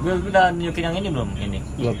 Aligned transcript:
gue 0.00 0.12
udah 0.32 0.44
nunjukin 0.56 0.82
yang 0.88 0.96
ini 0.96 1.08
belum 1.12 1.28
ini. 1.36 1.58
Belum. 1.76 1.96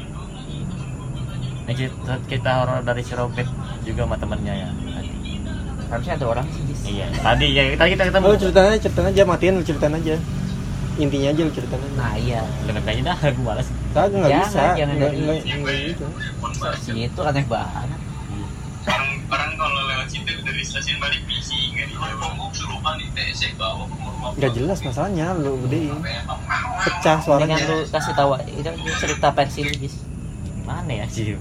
Ini 1.68 1.72
kita, 1.76 2.14
kita 2.26 2.50
horor 2.64 2.80
dari 2.82 3.02
si 3.04 3.12
Robert 3.12 3.46
juga 3.84 4.08
sama 4.08 4.16
temennya 4.16 4.54
ya 4.56 4.68
tadi. 4.72 5.10
Harusnya 5.90 6.14
ada 6.16 6.26
orang 6.26 6.46
sih 6.54 6.62
iya 6.96 7.06
tadi 7.12 7.46
ya 7.52 7.62
tadi 7.76 7.88
kita 7.94 8.04
ketemu. 8.08 8.24
Oh 8.24 8.36
ceritain 8.38 8.66
aja 8.72 8.78
ceritain 8.80 9.06
aja 9.12 9.22
matiin 9.28 9.52
lu 9.60 9.62
ceritain 9.62 9.94
aja. 9.94 10.14
Intinya 10.98 11.28
aja 11.32 11.40
lu 11.44 11.52
ceritain 11.52 11.80
aja. 11.80 11.94
Nah 11.94 12.12
iya. 12.16 12.40
Dengerin 12.64 12.88
aja 12.88 13.02
dah 13.12 13.18
gue 13.20 13.44
malas 13.44 13.68
kagak 13.90 14.16
nggak 14.22 14.32
bisa. 14.38 14.62
jangan 14.78 14.94
nggak 14.96 15.12
gitu. 15.92 16.06
Si 16.80 16.90
itu 17.04 17.20
aneh 17.20 17.44
banget. 17.46 18.00
Orang 19.30 19.52
kalau 19.54 19.82
lewat 19.86 20.08
situ 20.10 20.32
dari 20.42 20.62
stasiun 20.66 20.98
balik 20.98 21.22
misi 21.28 21.70
nggak 21.76 21.86
di 21.86 21.94
Bogor 22.18 22.50
suruhan 22.50 22.98
di 22.98 23.06
TSE 23.14 23.54
bawa 23.54 23.86
ke 23.86 23.94
rumah 23.94 24.09
nggak 24.20 24.52
jelas 24.56 24.78
masalahnya 24.84 25.32
lu 25.36 25.56
gedein 25.66 25.96
pecah 26.80 27.18
dengan 27.18 27.24
suaranya 27.24 27.56
lu 27.64 27.76
kasih 27.88 28.14
tahu 28.16 28.30
itu 28.46 28.70
cerita 29.00 29.28
versi 29.32 29.60
lu 29.64 29.74
Jis. 29.76 29.94
mana 30.64 30.92
ya 30.92 31.06
sih 31.08 31.36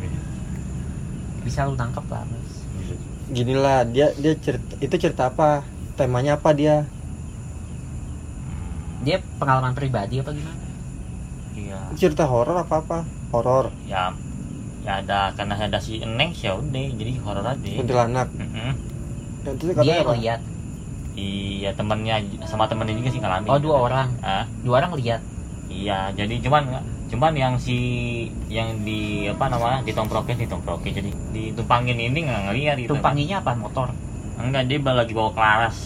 bisa 1.43 1.67
lu 1.67 1.75
nangkep 1.75 2.05
lah 2.11 2.23
Mas. 2.27 2.51
gini 3.29 3.53
lah 3.53 3.85
dia 3.85 4.11
dia 4.17 4.33
cerita 4.35 4.69
itu 4.79 4.95
cerita 4.95 5.29
apa? 5.29 5.67
Temanya 5.99 6.39
apa 6.39 6.55
dia? 6.55 6.87
Dia 9.03 9.19
pengalaman 9.35 9.75
pribadi 9.75 10.23
apa 10.23 10.31
gimana? 10.31 10.63
Iya. 11.51 11.79
Cerita 11.99 12.23
horor 12.23 12.55
apa 12.63 12.79
apa? 12.79 12.97
Horor. 13.35 13.75
Ya 13.83 14.15
ya 14.87 15.03
ada 15.03 15.35
karena 15.35 15.59
ada 15.59 15.79
si 15.83 15.99
Eneng 15.99 16.31
ya 16.31 16.55
udah 16.55 16.85
jadi 16.95 17.13
horor 17.19 17.43
aja. 17.43 17.69
Kuntilanak. 17.75 18.27
Dan 19.43 19.51
itu 19.59 19.63
dia 19.83 19.93
yang 19.99 20.15
lihat 20.15 20.41
iya 21.17 21.71
temennya 21.73 22.21
sama 22.45 22.69
temennya 22.69 22.97
juga 22.97 23.09
sih 23.13 23.19
ngalamin. 23.21 23.49
Oh 23.49 23.59
dua 23.61 23.75
orang? 23.89 24.07
Ah 24.21 24.45
dua 24.61 24.83
orang 24.83 24.97
lihat? 24.99 25.21
Iya 25.69 26.13
jadi 26.13 26.41
cuman 26.41 26.83
cuman 27.09 27.33
yang 27.33 27.53
si 27.57 27.77
yang 28.49 28.85
di 28.85 29.25
apa 29.25 29.49
namanya 29.49 29.81
ditomprokin 29.85 30.37
ditomprokin. 30.37 30.91
Jadi 30.93 31.09
ditumpangin 31.33 31.97
ini 31.97 32.25
nggak 32.25 32.41
ngeliat 32.49 32.75
gitu. 32.81 32.93
Tumpanginya 32.93 33.41
apa? 33.41 33.51
Motor? 33.57 33.89
Enggak 34.39 34.69
dia 34.69 34.79
lagi 34.79 35.11
bawa 35.11 35.31
kelaras 35.33 35.77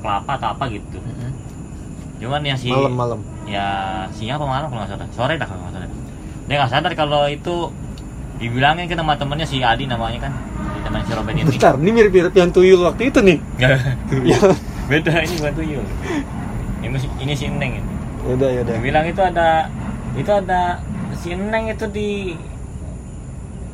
kelapa 0.00 0.32
atau 0.38 0.48
apa 0.54 0.64
gitu. 0.70 0.98
Mm-mm. 1.02 1.32
cuman 2.16 2.40
yang 2.48 2.56
si 2.56 2.72
malam 2.72 2.96
malam. 2.96 3.20
Ya 3.44 3.66
siang 4.16 4.40
apa 4.40 4.46
malam 4.48 4.66
kalau 4.72 4.80
nggak 4.84 4.92
salah? 4.96 5.08
Sore 5.12 5.34
dah 5.36 5.44
kalau 5.44 5.60
nggak 5.68 5.74
salah. 5.76 5.88
Dia 6.48 6.54
nggak 6.62 6.72
sadar 6.72 6.92
kalau 6.96 7.28
itu 7.28 7.68
dibilangin 8.40 8.88
ke 8.88 8.96
sama 8.96 9.16
temennya 9.16 9.48
si 9.48 9.60
Adi 9.64 9.88
namanya 9.88 10.28
kan 10.28 10.32
teman 10.86 11.00
si 11.02 11.12
Robert 11.12 11.34
ini 11.34 11.42
bentar 11.42 11.74
ini 11.74 11.90
mirip 11.90 12.12
mirip 12.14 12.34
yang 12.34 12.50
tuyul 12.50 12.80
waktu 12.86 13.02
itu 13.10 13.18
nih. 13.20 13.38
Ya 13.58 13.74
beda 14.90 15.12
ini 15.20 15.34
bukan 15.36 15.54
tuyul. 15.58 15.84
Ini 16.78 16.96
si 16.96 17.06
ini 17.18 17.32
si 17.34 17.44
Neng 17.50 17.72
ini. 17.82 17.90
Udah 18.26 18.48
ya 18.48 18.60
udah 18.62 18.74
dia 18.78 18.82
bilang 18.82 19.04
itu 19.04 19.18
ada 19.18 19.66
itu 20.14 20.30
ada 20.30 20.78
si 21.18 21.34
Neng 21.34 21.66
itu 21.66 21.84
di 21.90 22.10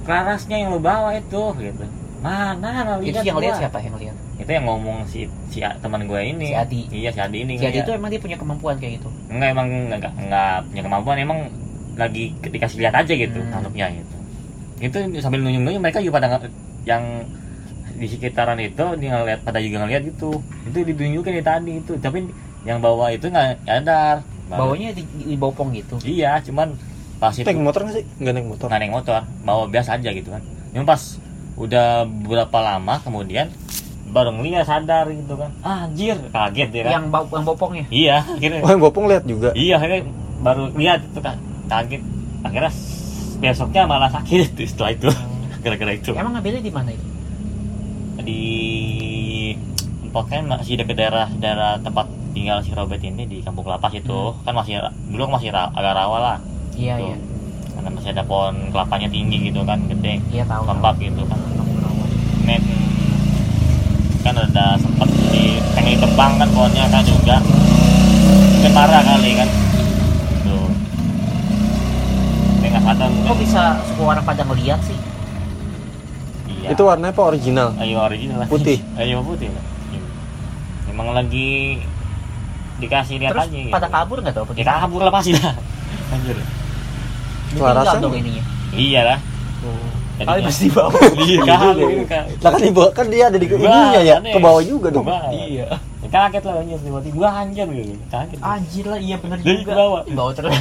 kelarasnya 0.03 0.57
yang 0.59 0.75
lu 0.75 0.81
bawa 0.81 1.15
itu 1.15 1.43
gitu. 1.61 1.85
Mana 2.23 2.69
nggak 2.87 2.97
itu 3.03 3.19
lihat 3.19 3.25
yang 3.27 3.39
lihat 3.43 3.57
siapa 3.59 3.79
yang 3.83 3.97
lihat? 3.99 4.17
Itu 4.39 4.51
yang 4.51 4.65
ngomong 4.67 5.07
si 5.07 5.27
si 5.51 5.59
teman 5.61 6.07
gue 6.07 6.21
ini. 6.23 6.51
Si 6.51 6.57
Adi. 6.57 6.81
iya 6.91 7.11
si 7.11 7.21
Adi 7.21 7.39
ini 7.43 7.59
si 7.59 7.67
Adi 7.67 7.83
itu 7.83 7.93
emang 7.93 8.11
dia 8.11 8.19
punya 8.23 8.39
kemampuan 8.39 8.79
kayak 8.79 9.03
gitu? 9.03 9.09
Enggak 9.31 9.49
emang 9.53 9.67
enggak, 9.69 9.99
enggak, 9.99 10.15
enggak 10.19 10.57
punya 10.71 10.83
kemampuan 10.87 11.17
emang 11.19 11.39
lagi 11.99 12.33
dikasih 12.41 12.79
lihat 12.81 12.95
aja 12.97 13.13
gitu 13.13 13.39
Hmm. 13.39 13.51
makhluknya 13.53 13.87
gitu. 14.01 14.17
Itu 14.83 14.97
sambil 15.23 15.45
nunjuk-nunjuk 15.45 15.83
mereka 15.83 15.99
juga 16.03 16.19
pada 16.19 16.29
yang 16.88 17.27
di 17.97 18.06
sekitaran 18.08 18.58
itu 18.58 18.84
dia 18.98 19.08
ngeliat 19.14 19.41
pada 19.47 19.62
juga 19.62 19.84
ngeliat 19.84 20.02
gitu. 20.08 20.42
Itu 20.66 20.78
ditunjukin 20.83 21.38
di 21.38 21.44
tadi 21.44 21.72
itu. 21.78 21.92
Tapi 21.98 22.27
yang 22.66 22.83
bawa 22.83 23.14
itu 23.14 23.28
nggak 23.28 23.66
nyadar. 23.66 24.27
Bawanya 24.52 24.92
di, 24.92 25.06
di 25.22 25.36
bopong 25.38 25.72
gitu. 25.72 25.97
Iya 26.05 26.42
cuman 26.44 26.77
pas 27.16 27.33
itu 27.33 27.47
naik 27.47 27.62
motor 27.62 27.86
nggak 27.86 27.97
sih? 27.97 28.05
Nggak 28.20 28.33
naik 28.36 28.47
motor. 28.50 28.66
Nggak 28.69 28.80
naik 28.83 28.92
motor. 28.92 29.20
Bawa 29.47 29.62
biasa 29.70 29.97
aja 29.97 30.10
gitu 30.12 30.28
kan. 30.28 30.42
Cuma 30.75 30.84
pas 30.84 31.03
udah 31.56 32.08
berapa 32.08 32.59
lama 32.59 32.94
kemudian 33.04 33.53
baru 34.12 34.34
ngeliat 34.34 34.69
sadar 34.69 35.09
gitu 35.09 35.34
kan. 35.41 35.50
Ah, 35.65 35.88
anjir. 35.88 36.19
Kaget 36.28 36.69
dia 36.69 36.82
kan. 36.84 36.92
Yang 37.00 37.04
bau 37.09 37.25
yang 37.32 37.44
bopongnya 37.48 37.84
iya 37.88 38.16
akhirnya. 38.21 38.60
Oh 38.60 38.71
yang 38.71 38.82
bopong 38.82 39.04
lihat 39.09 39.25
juga? 39.25 39.50
Iya, 39.56 39.81
akhirnya 39.81 40.00
baru 40.44 40.62
lihat 40.76 41.00
itu 41.06 41.21
kan 41.22 41.37
kaget. 41.71 42.03
Akhirnya 42.42 42.72
besoknya 43.41 43.82
malah 43.88 44.10
sakit 44.12 44.59
setelah 44.71 44.92
itu. 44.92 45.09
Gara-gara 45.62 45.93
itu. 45.95 46.11
emang 46.12 46.34
ngambilnya 46.34 46.59
di 46.61 46.73
mana 46.75 46.91
itu? 46.91 47.06
Di 48.19 48.43
pokoknya 50.11 50.43
masih 50.53 50.75
dekat 50.77 50.97
daerah 50.99 51.28
daerah 51.33 51.78
tempat 51.78 52.05
tinggal 52.33 52.59
si 52.61 52.75
Robert 52.75 53.00
ini 53.00 53.25
di 53.25 53.39
Kampung 53.41 53.67
Lapas 53.67 53.95
itu. 53.95 54.34
Kan 54.43 54.53
masih 54.53 54.83
dulu 55.06 55.31
kan 55.31 55.33
masih 55.39 55.49
ra- 55.51 55.71
agak 55.71 55.95
rawa 55.95 56.19
lah. 56.19 56.39
Iya 56.75 56.99
Tuh. 56.99 57.06
iya. 57.06 57.17
Karena 57.72 57.89
masih 57.95 58.11
ada 58.11 58.22
pohon 58.22 58.55
kelapanya 58.69 59.09
tinggi 59.09 59.49
gitu 59.49 59.62
kan 59.62 59.78
gede. 59.87 60.19
Iya 60.28 60.45
tahu 60.45 60.62
lembab 60.67 60.99
gitu 60.99 61.22
kan. 61.25 61.39
Men 62.43 62.62
kan 64.22 64.34
ada 64.34 64.78
sempat 64.78 65.09
di 65.31 65.59
pengen 65.75 65.99
tebang 65.99 66.33
kan 66.39 66.49
pohonnya 66.51 66.91
kan 66.91 67.03
juga. 67.06 67.39
Mungkin 68.59 68.72
marah 68.75 69.03
kali 69.03 69.31
kan. 69.34 69.49
Tuh. 70.43 70.69
Dia 72.59 72.69
nggak 72.71 72.83
sadar 72.83 73.09
kok 73.11 73.39
bisa 73.39 73.62
semua 73.87 74.06
orang 74.15 74.27
pada 74.27 74.43
ngeliat 74.43 74.83
sih 74.83 74.99
iya 76.62 76.69
itu 76.73 76.83
warnanya 76.83 77.12
apa? 77.12 77.23
Original? 77.27 77.69
Ayo 77.77 77.97
original. 78.00 78.39
Lah. 78.41 78.49
Putih. 78.49 78.78
ayo 79.00 79.21
putih. 79.27 79.50
Emang 80.87 81.11
lagi 81.11 81.83
dikasih 82.78 83.17
lihat 83.23 83.31
terus 83.34 83.47
aja 83.47 83.59
gitu. 83.59 83.71
pada 83.71 83.87
kabur 83.87 84.19
nggak 84.19 84.34
tau 84.34 84.45
ya 84.59 84.67
kabur 84.67 85.01
lah 85.03 85.12
pasti 85.15 85.33
lah 85.34 85.55
anjir. 86.15 86.37
Kelarasan? 87.53 88.01
dong 88.01 88.15
ininya. 88.17 88.43
Iya 88.72 89.01
lah. 89.05 89.19
Kali 90.22 90.27
Jadinya- 90.39 90.47
pasti 90.47 90.67
bawa. 90.71 90.99
Iya 91.27 91.39
kabur. 91.43 91.89
kan 92.06 92.22
lah 92.39 92.51
kan 92.55 92.61
di 92.61 92.71
bawah 92.71 92.91
kan 92.95 93.06
dia 93.11 93.25
ada 93.27 93.39
di 93.39 93.47
ininya 93.49 94.01
ya 94.03 94.17
ke 94.21 94.39
bawah 94.39 94.62
juga 94.62 94.89
dong. 94.91 95.06
iya. 95.33 95.67
Ya, 96.03 96.09
kaget 96.11 96.43
lah 96.43 96.55
anjir 96.59 96.78
tiba-tiba 96.83 97.15
gua 97.15 97.28
anjir 97.31 97.67
gitu. 97.71 97.95
Kaget. 98.11 98.39
Anjir 98.43 98.84
lah 98.91 98.99
iya 98.99 99.17
bener 99.22 99.39
Jadi 99.39 99.62
juga. 99.62 99.71
ke 99.71 99.78
bawah. 99.78 100.01
bawa 100.11 100.31
terus. 100.34 100.55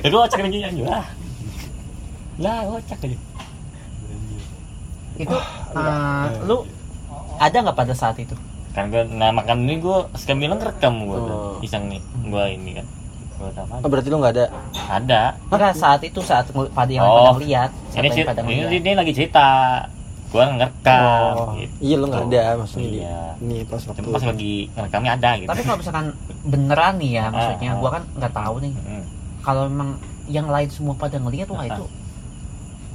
Ya 0.00 0.08
cek 0.26 0.40
lagi 0.40 0.58
anjir. 0.64 0.84
Lah. 0.88 1.06
Lah 2.40 2.58
kocak 2.66 2.98
aja 3.04 3.16
itu 5.16 5.36
eh, 5.72 6.26
lu 6.44 6.56
ada 7.36 7.56
nggak 7.60 7.76
pada 7.76 7.94
saat 7.94 8.16
itu? 8.16 8.34
Kan 8.70 8.90
gua 8.90 9.06
nah 9.06 9.30
makan 9.30 9.64
ini 9.64 9.78
gua 9.78 10.10
sekali 10.14 10.44
bilang 10.44 10.58
rekam 10.58 11.06
gua 11.06 11.18
tuh. 11.20 11.38
Oh. 11.54 11.54
iseng 11.60 11.86
nih 11.86 12.02
gua 12.26 12.46
ini 12.46 12.78
kan. 12.78 12.86
Gua 13.34 13.50
oh, 13.82 13.88
berarti 13.88 14.08
lu 14.08 14.18
nggak 14.18 14.34
ada? 14.34 14.46
Ada. 14.90 15.22
Enggak 15.46 15.74
saat 15.74 16.00
itu 16.02 16.18
saat 16.20 16.46
pada 16.50 16.90
yang 16.90 17.02
Oh. 17.02 17.30
pada 17.30 17.38
lihat 17.38 17.70
ini 17.92 18.06
yang 18.06 18.14
cer- 18.14 18.28
pada 18.28 18.42
ini, 18.42 18.78
dia 18.78 18.94
lagi 18.94 19.12
cerita. 19.12 19.46
Gua 20.34 20.50
ngerekam 20.50 21.02
oh. 21.38 21.54
gitu. 21.54 21.74
iya 21.78 21.94
lu 21.94 22.06
nggak 22.10 22.26
ada 22.26 22.42
maksudnya 22.58 22.90
di- 22.90 22.98
Iya. 22.98 23.18
ini 23.38 23.56
pas 23.62 23.78
waktu 23.78 24.02
cuma 24.02 24.14
pas 24.18 24.24
lagi 24.26 24.54
ngerekamnya 24.74 25.12
ada 25.14 25.30
gitu. 25.38 25.46
Tapi 25.46 25.60
kalau 25.62 25.78
misalkan 25.78 26.06
beneran 26.42 26.94
nih 26.98 27.10
ya 27.14 27.24
maksudnya 27.30 27.70
Ah, 27.70 27.78
gua 27.78 27.90
kan 27.94 28.02
nggak 28.18 28.32
tahu 28.34 28.54
nih. 28.58 28.74
Mm. 28.74 29.04
kalau 29.40 29.62
memang 29.70 29.90
yang 30.26 30.48
lain 30.48 30.66
semua 30.66 30.96
pada 30.96 31.20
ngeliat 31.20 31.46
wah 31.46 31.62
Ah, 31.62 31.70
itu 31.70 31.84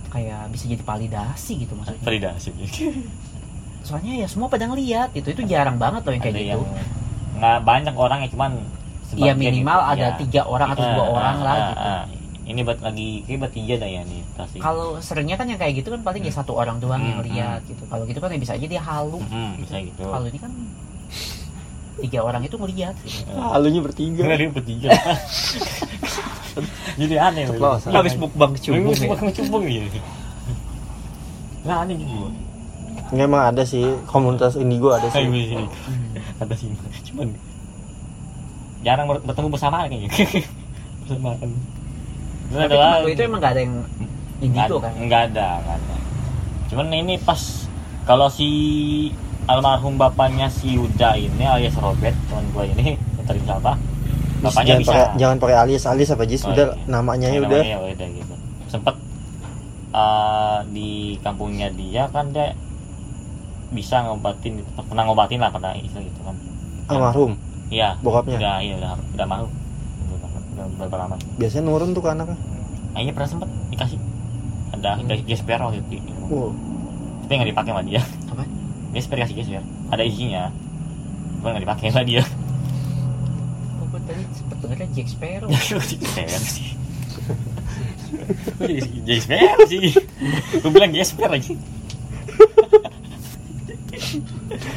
kayak 0.09 0.49
bisa 0.49 0.65
jadi 0.65 0.81
validasi 0.81 1.53
gitu 1.59 1.73
maksudnya. 1.73 2.01
Validasi. 2.01 2.49
Soalnya 3.87 4.13
ya 4.15 4.27
semua 4.27 4.47
pada 4.47 4.65
ngeliat 4.65 5.09
itu 5.13 5.27
itu 5.27 5.41
jarang 5.43 5.75
banget 5.75 6.03
loh 6.03 6.11
yang 6.11 6.21
kayak 6.21 6.35
ada 6.35 6.43
gitu. 6.43 6.63
nggak 7.35 7.57
banyak 7.63 7.95
orang 7.95 8.19
ya 8.21 8.29
cuman 8.29 8.51
Iya 9.09 9.33
minimal 9.33 9.73
gitu, 9.79 9.91
ada 9.91 10.05
ya. 10.05 10.17
tiga 10.17 10.41
orang 10.45 10.69
atau 10.69 10.85
dua 10.85 11.01
Ah, 11.01 11.09
orang 11.09 11.35
ah, 11.35 11.41
lah 11.41 11.55
ah, 11.55 11.65
gitu. 11.65 11.89
ini 12.45 12.59
buat 12.61 12.77
lagi 12.79 13.09
kayak 13.23 13.39
buat 13.39 13.53
tiga 13.55 13.73
dah 13.75 13.89
ya 13.89 14.01
nih 14.03 14.21
pasti. 14.35 14.57
Kalau 14.59 14.87
seringnya 14.99 15.33
kan 15.33 15.45
yang 15.45 15.57
kayak 15.57 15.73
gitu 15.75 15.89
kan 15.89 16.01
paling 16.01 16.21
ya 16.21 16.29
satu 16.29 16.53
orang 16.53 16.77
doang 16.77 17.01
yang 17.01 17.17
Hmm, 17.17 17.25
lihat 17.25 17.65
gitu. 17.65 17.81
Kalau 17.85 18.05
gitu 18.05 18.19
kan 18.19 18.29
ya 18.29 18.37
bisa 18.37 18.53
aja 18.53 18.65
dia 18.65 18.77
halu. 18.79 19.17
Hmm, 19.19 19.57
bisa 19.57 19.81
gitu. 19.81 20.05
Kalau 20.05 20.25
ini 20.25 20.37
kan 20.37 20.51
tiga 21.99 22.21
orang 22.21 22.41
itu 22.41 22.53
ngeliat. 22.53 22.93
Gitu. 23.01 23.25
halunya 23.33 23.79
bertiga. 23.79 24.23
Dia 24.29 24.47
bertiga. 24.47 24.89
Jadi 26.95 27.15
aneh 27.15 27.43
Ceplosan. 27.47 27.91
habis 27.93 28.13
mukbang 28.13 28.51
cubung 28.53 28.91
kecubung 28.91 29.15
ya 29.15 29.31
cubung 29.31 29.63
gitu 29.63 29.99
nah 31.59 31.83
aneh 31.83 31.95
gitu 31.95 32.15
nggak 33.09 33.25
emang 33.25 33.41
ada 33.47 33.63
sih. 33.63 33.83
Komunitas 34.05 34.55
indigo 34.55 34.91
ada 34.91 35.07
Ayo 35.09 35.27
sih 35.27 35.55
ada 36.35 36.53
sini 36.53 36.75
cuman 37.05 37.27
jarang 38.79 39.05
ber- 39.07 39.21
bertemu 39.21 39.47
bersama 39.49 39.83
kayaknya. 39.83 40.07
Bersama 41.03 41.35
kan 41.35 41.49
Terus 42.49 42.59
tapi 42.59 42.65
ada 42.65 42.75
waktu 42.81 43.03
lagi. 43.03 43.11
itu 43.11 43.21
emang 43.23 43.39
gak 43.39 43.51
ada 43.51 43.61
yang 43.61 43.73
indigo 44.39 44.73
Nggak- 44.73 44.81
kan? 44.81 44.93
nggak 44.99 45.21
ada 45.31 45.47
nggak 45.59 45.75
ada. 45.77 45.95
Cuman 46.67 46.85
ini 46.93 47.15
pas 47.17 47.41
kalau 48.03 48.27
si 48.27 48.47
almarhum 49.49 49.97
bapaknya 49.97 50.45
si 50.47 50.77
Yuda 50.77 51.17
ini 51.17 51.41
alias 51.41 51.73
Robert 51.75 52.13
teman 52.29 52.45
gue 52.47 52.65
ini 52.69 52.93
tadi 53.25 53.41
siapa? 53.41 53.73
Bapaknya 54.39 54.77
jangan 54.77 54.81
bisa. 54.81 54.91
pakai 54.93 55.05
jangan 55.17 55.37
pakai 55.37 55.57
alias 55.57 55.83
alias 55.83 56.09
apa 56.13 56.23
Jis 56.23 56.43
Oh, 56.45 56.53
udah 56.53 56.67
iya. 56.69 56.85
namanya 56.85 57.27
ya 57.27 57.39
udah. 57.41 57.61
namanya 57.61 57.77
udah 57.91 58.07
gitu. 58.13 58.33
Sempet 58.67 58.95
eh, 59.91 60.57
di 60.69 60.89
kampungnya 61.19 61.67
dia 61.73 62.05
kan 62.07 62.29
dia 62.29 62.53
bisa 63.69 64.01
ngobatin 64.01 64.61
pernah 64.81 65.03
ngobatin 65.05 65.41
lah 65.41 65.49
pada 65.49 65.73
itu 65.73 65.93
gitu 65.93 66.19
kan. 66.21 66.35
Almarhum? 66.87 67.33
Iya. 67.69 67.97
Bokapnya? 68.01 68.37
Udah 68.37 68.55
iya 68.61 68.73
udah 68.77 68.91
udah 69.13 69.25
mau 69.25 69.45
udah 70.53 70.65
berapa 70.77 70.95
lama? 70.95 71.15
Biasanya 71.37 71.63
nurun 71.65 71.91
tuh 71.91 72.01
ke 72.01 72.09
anaknya? 72.09 72.37
Kayaknya 72.93 73.13
pernah 73.13 73.29
sempet 73.29 73.49
dikasih. 73.69 73.99
Ada 74.73 74.91
Hmm. 74.95 75.09
gesper 75.25 75.59
waktu 75.59 75.81
itu. 75.89 76.13
Wow 76.29 76.53
tapi 77.19 77.37
nggak 77.37 77.51
dipakai 77.53 77.71
sama 77.77 77.83
dia? 77.85 78.01
Gesper 78.95 79.17
kasih 79.21 79.35
gesper 79.37 79.63
ada 79.93 80.03
isinya 80.03 80.53
tapi 81.39 81.55
nggak 81.55 81.63
dipakai 81.63 81.87
sama 81.95 82.03
dia. 82.03 82.23
Oh, 83.79 83.85
gue 83.87 84.01
tadi 84.03 84.23
sempet 84.35 84.57
dengernya 84.59 84.87
Jack 84.91 85.07
Sparrow. 85.07 85.47
gesper 86.03 86.27
sih. 86.43 86.67
Kok 88.59 88.67
jadi 88.67 88.99
gesper 89.07 89.57
sih. 89.71 89.87
Gue 90.59 90.71
bilang 90.75 90.91
gesper 90.91 91.31
aja 91.31 91.53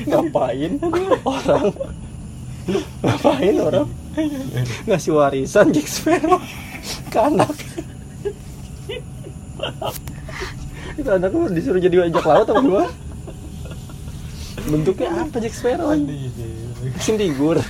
ngapain? 0.06 0.72
Orang. 1.24 1.66
Ngapain 3.02 3.56
orang? 3.58 3.88
Ngasih 4.86 5.12
warisan 5.14 5.72
Jack 5.72 5.88
Sparrow. 5.88 6.40
Ke 7.08 7.18
anak. 7.18 7.54
Itu 10.98 11.08
anak 11.08 11.30
lu 11.32 11.48
disuruh 11.50 11.80
jadi 11.80 12.06
bajak 12.08 12.24
laut 12.26 12.48
apa 12.50 12.62
gua 12.62 12.84
bentuknya 14.72 15.08
apa 15.12 15.36
Jack 15.38 15.54
Sparrow? 15.54 15.92
Mesin 15.92 17.14
tigur 17.20 17.60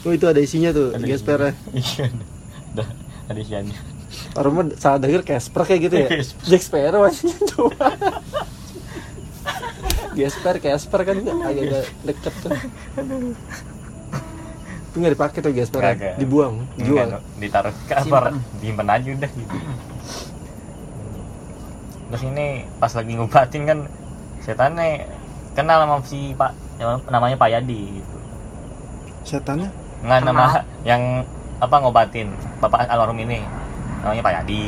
oh 0.00 0.12
itu 0.14 0.24
ada 0.24 0.40
isinya 0.40 0.70
tuh 0.72 0.96
Ada 0.96 1.04
Jack 1.04 1.20
Sparrow. 1.20 1.52
Iya. 1.74 2.06
Ada 2.72 2.84
ada 3.30 3.38
isiannya. 3.38 3.78
Orang 4.34 4.52
mah 4.54 4.64
salah 4.78 4.98
denger 4.98 5.22
Casper 5.22 5.62
kayak 5.66 5.80
gitu 5.90 5.96
ya? 5.98 6.08
Jack 6.46 6.62
Sparrow 6.62 7.02
aja 7.06 7.30
coba 7.54 7.94
Gasper, 10.10 10.58
Casper 10.58 11.00
kan 11.06 11.16
agak 11.22 11.86
deket 12.02 12.34
tuh. 12.42 12.50
Itu 14.90 14.96
nggak 14.98 15.12
dipakai 15.14 15.38
tuh 15.38 15.52
Gasper 15.54 15.80
Kagak. 15.80 16.14
dibuang 16.18 16.66
dijual. 16.74 17.22
ditaruh 17.38 17.70
ke 17.86 17.94
apa 17.94 18.34
disimpan 18.58 18.88
aja 18.90 19.08
udah 19.14 19.30
gitu 19.30 19.56
terus 22.10 22.26
ini 22.26 22.66
pas 22.82 22.90
lagi 22.90 23.12
ngobatin 23.14 23.62
kan 23.64 23.78
setannya 24.42 25.06
kenal 25.54 25.86
sama 25.86 25.96
si 26.02 26.34
pak 26.34 26.50
namanya 27.12 27.36
Pak 27.36 27.50
Yadi 27.52 27.82
gitu. 28.00 28.16
Setannya? 29.24 29.68
Nggak 30.00 30.18
Kenal. 30.24 30.32
nama 30.32 30.46
yang 30.82 31.02
apa 31.60 31.76
ngobatin 31.76 32.32
bapak 32.56 32.88
almarhum 32.88 33.20
ini 33.20 33.44
namanya 34.00 34.22
Pak 34.24 34.34
Yadi. 34.42 34.66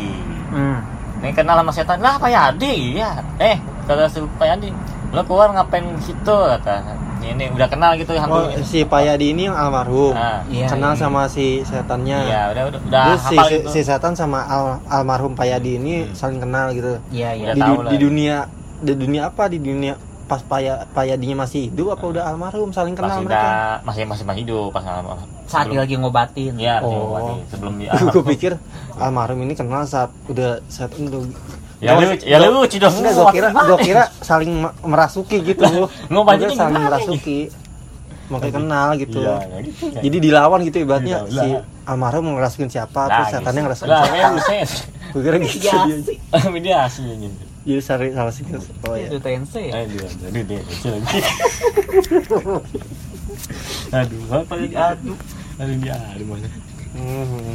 Hmm. 0.53 0.79
ini 1.25 1.33
kenal 1.33 1.57
sama 1.57 1.73
setan 1.73 2.05
lah 2.05 2.21
Pak 2.21 2.29
Yadi? 2.29 3.01
Iya. 3.01 3.11
Eh 3.41 3.57
kata 3.89 4.05
si 4.13 4.21
Pak 4.21 4.47
Yadi 4.47 4.69
lo 5.13 5.25
keluar 5.25 5.53
ngapain 5.57 5.85
di 5.85 6.03
situ? 6.05 6.37
kata 6.37 6.85
ini 7.25 7.45
udah 7.49 7.69
kenal 7.69 7.95
gitu 7.95 8.11
oh, 8.11 8.19
hantu 8.19 8.41
si 8.63 8.83
Payadi 8.83 9.27
ini 9.31 9.47
yang 9.47 9.55
almarhum 9.55 10.13
nah, 10.13 10.43
Iya. 10.45 10.67
kenal 10.67 10.93
iya. 10.93 11.01
sama 11.01 11.23
si 11.27 11.63
setannya 11.63 12.19
iya 12.23 12.43
udah 12.49 12.63
udah 12.69 12.81
udah 12.83 13.03
Terus 13.09 13.23
si, 13.25 13.37
gitu 13.39 13.69
si 13.69 13.81
setan 13.81 14.13
sama 14.13 14.43
al- 14.43 14.83
almarhum 14.87 15.33
Payadi 15.33 15.77
ini 15.77 15.95
Hmm. 16.03 16.13
saling 16.13 16.39
kenal 16.39 16.71
gitu 16.71 16.99
Iya, 17.09 17.31
iya. 17.33 17.47
Di, 17.53 17.61
lah. 17.61 17.87
di 17.87 17.97
dunia 17.97 18.37
di 18.79 18.93
dunia 18.93 19.23
apa 19.29 19.47
di 19.47 19.59
dunia 19.59 19.95
pas 20.23 20.41
Paya, 20.41 20.89
Payadinya 20.89 21.45
masih 21.45 21.69
hidup 21.69 21.93
apa 21.93 22.05
udah 22.09 22.23
almarhum 22.25 22.71
saling 22.71 22.93
kenal 22.93 23.11
masih 23.13 23.25
mereka 23.25 23.43
udah 23.43 23.85
masih 23.85 24.03
masih 24.05 24.25
masih 24.25 24.41
hidup 24.43 24.69
pas 24.71 24.83
almarhum 24.83 25.29
Saat 25.45 25.69
dia 25.69 25.79
lagi 25.79 25.95
ngobatin. 25.95 26.57
Iya, 26.57 26.81
Oh. 26.81 27.13
oh. 27.13 27.37
sebelum 27.45 27.77
dia. 27.77 27.93
gue 28.15 28.25
pikir 28.27 28.57
almarhum 28.97 29.37
ini 29.39 29.53
kenal 29.53 29.85
saat 29.85 30.09
udah 30.25 30.65
setan 30.67 31.07
udah 31.07 31.21
ya 31.83 31.91
Gua- 31.93 32.07
lucu, 32.09 32.25
ya 32.25 32.37
lucu 32.41 32.77
dong. 32.79 32.95
Enggak, 32.95 33.13
gue 33.13 33.27
kira, 33.33 33.49
gue 33.51 33.79
kira 33.83 34.03
saling 34.23 34.53
me- 34.57 34.77
merasuki 34.83 35.37
gitu. 35.43 35.67
Gua 36.07 36.23
kira 36.39 36.51
saling 36.55 36.79
merasuki. 36.81 37.41
Makanya 38.31 38.55
kenal 38.55 38.89
gitu. 38.97 39.19
Iya, 39.21 39.35
ya 39.43 39.59
gitu. 39.61 39.85
ya. 39.91 40.01
Jadi 40.01 40.17
dilawan 40.23 40.63
gitu 40.63 40.79
ibaratnya 40.81 41.27
Iya, 41.27 41.37
si 41.37 41.49
almarhum 41.85 42.33
ngerasukin 42.33 42.71
siapa, 42.71 43.01
Nah, 43.03 43.13
terus 43.19 43.29
setannya 43.35 43.51
gitu. 43.53 43.67
ngerasukin 43.67 43.91
Lah, 43.91 44.03
siapa. 44.07 44.17
ya. 44.17 44.65
Gue 45.11 45.21
kira 45.21 45.37
gitu. 45.37 45.57
Iya 45.61 45.75
dia. 45.85 45.97
sih. 46.01 46.17
Mediasi 46.49 47.03
gitu. 47.05 47.43
Jadi 47.63 47.79
saling 47.79 48.13
salah 48.13 48.33
sih. 48.33 48.43
Oh 48.83 48.95
ya. 48.95 49.07
Itu 49.07 49.19
TNC. 49.19 49.55
Eh, 49.61 49.85
dia, 49.87 50.07
aduh, 50.07 50.43
dia, 50.43 50.61
lucu 50.61 50.87
lagi. 50.89 51.19
Aduh, 53.93 54.21
apa 54.31 54.53
lagi? 54.57 54.75
Aduh, 54.75 55.17
aduh 55.59 55.77
dia, 55.79 55.95
aduh 56.11 56.27
mana? 56.27 56.49
Hmm. 56.93 57.55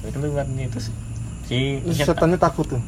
Itu 0.00 0.16
buat 0.24 0.46
nih 0.48 0.66
terus 0.68 0.88
si 1.44 1.58
setannya 1.96 2.38
takut 2.38 2.66
tuh. 2.68 2.82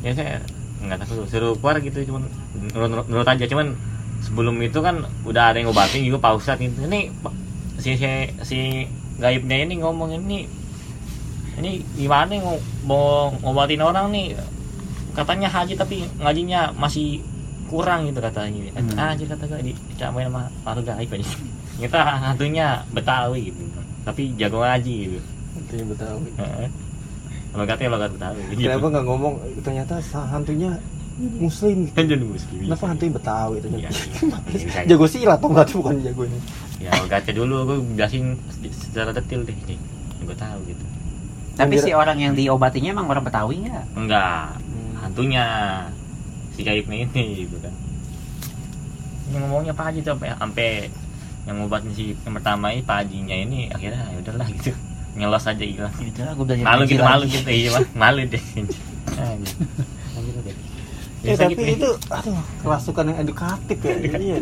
Ya 0.00 0.12
saya 0.16 0.40
nggak 0.80 1.04
tahu 1.04 1.28
suruh 1.28 1.52
keluar 1.60 1.76
gitu 1.84 1.98
cuman 2.08 2.24
nurut, 2.72 3.04
nurut 3.08 3.28
aja 3.28 3.44
cuman 3.44 3.76
sebelum 4.24 4.56
itu 4.60 4.78
kan 4.80 5.04
udah 5.24 5.52
ada 5.52 5.60
yang 5.60 5.72
ngobatin 5.72 6.04
juga 6.04 6.20
pak 6.20 6.36
ustadz 6.36 6.60
gitu. 6.60 6.84
Ini 6.84 7.08
Pak, 7.24 7.32
si 7.80 7.96
si 7.96 8.08
si 8.44 8.58
gaibnya 9.16 9.64
ini 9.64 9.80
ngomong 9.80 10.12
ini 10.12 10.44
ini 11.60 11.84
gimana 11.96 12.28
nih 12.28 12.40
mau 12.84 13.32
ngobatin 13.40 13.84
orang 13.84 14.12
nih? 14.12 14.36
Katanya 15.16 15.50
haji 15.50 15.74
tapi 15.74 16.06
ngajinya 16.20 16.70
masih 16.76 17.20
kurang 17.66 18.06
gitu 18.06 18.22
katanya. 18.22 18.70
Hmm. 18.78 18.98
ah 18.98 19.12
kata 19.14 19.44
gue 19.46 19.74
dicamain 19.74 20.28
sama 20.30 20.46
makhluk 20.62 20.84
gaib 20.86 21.10
aja. 21.10 21.26
Kita 21.80 22.00
hantunya 22.04 22.84
betawi 22.92 23.50
gitu. 23.50 23.62
Tapi 24.04 24.36
jago 24.36 24.62
ngaji 24.62 24.94
gitu. 25.08 25.18
Itu 25.50 25.72
yang 25.76 25.88
Betawi. 25.92 26.30
Heeh. 27.50 27.58
logatnya 27.58 27.88
logat 27.88 28.10
betawi 28.14 28.40
gitu. 28.48 28.60
Kenapa 28.62 28.86
nggak 28.88 29.04
ngomong 29.04 29.34
ternyata 29.60 29.94
hantunya 30.26 30.70
muslim 31.20 31.84
kan 31.90 32.08
jadi 32.08 32.24
muslim 32.24 32.60
Kenapa 32.64 32.84
hantunya 32.86 33.12
Betawi 33.12 33.54
Iya, 33.54 33.62
ternyata? 33.62 33.98
iya. 34.56 34.80
Jago 34.88 35.04
silat 35.04 35.36
atau 35.36 35.48
berarti 35.52 35.74
bukan 35.76 35.94
jago 36.00 36.22
ini. 36.24 36.38
ya 36.80 36.96
gacha 37.04 37.30
dulu 37.30 37.54
gue 37.66 37.76
jelasin 37.92 38.40
secara 38.72 39.12
detail 39.12 39.44
deh 39.44 39.58
nih 39.68 39.76
gue 40.22 40.32
tahu 40.34 40.58
gitu 40.64 40.84
Tapi 41.52 41.76
Yang 41.76 41.84
si 41.84 41.90
orang 41.92 42.16
yang 42.16 42.32
diobatinya 42.32 42.96
emang 42.96 43.04
orang 43.06 43.20
Betawi 43.20 43.68
nggak? 43.68 43.84
enggak 43.92 44.56
hantunya 44.96 45.44
si 46.50 46.60
gaibnya 46.62 47.04
ini 47.04 47.44
gitu 47.44 47.56
kan 47.58 47.74
ini 49.28 49.36
ngomongnya 49.38 49.70
Pak 49.70 49.84
Haji 49.86 50.00
tuh 50.00 50.12
sampai 50.14 50.28
sampai 50.34 50.68
yang 51.44 51.56
ngobatin 51.58 51.92
si 51.92 52.16
yang 52.16 52.32
pertama 52.32 52.72
ini 52.72 52.80
Pak 52.80 52.96
Hajinya 52.96 53.36
ini 53.36 53.68
akhirnya 53.68 54.08
ya 54.08 54.18
udahlah 54.18 54.48
gitu 54.50 54.72
ngelos 55.12 55.44
aja 55.44 55.58
Gitu 55.60 55.80
lah, 56.18 56.32
gue 56.32 56.44
belajar 56.44 56.64
malu 56.64 56.82
gitu 56.84 56.98
lagi. 56.98 57.10
malu 57.10 57.24
gitu 57.26 57.48
iya 57.48 57.68
mah 57.70 57.84
malu 57.94 58.20
deh. 58.24 58.44
Ya, 61.20 61.36
tapi 61.36 61.52
gitu 61.52 61.62
nih. 61.62 61.76
itu 61.76 61.88
aduh 62.08 62.32
kerasukan 62.64 63.04
yang 63.06 63.18
edukatif 63.20 63.78
ya. 63.78 63.94
Iya. 64.00 64.36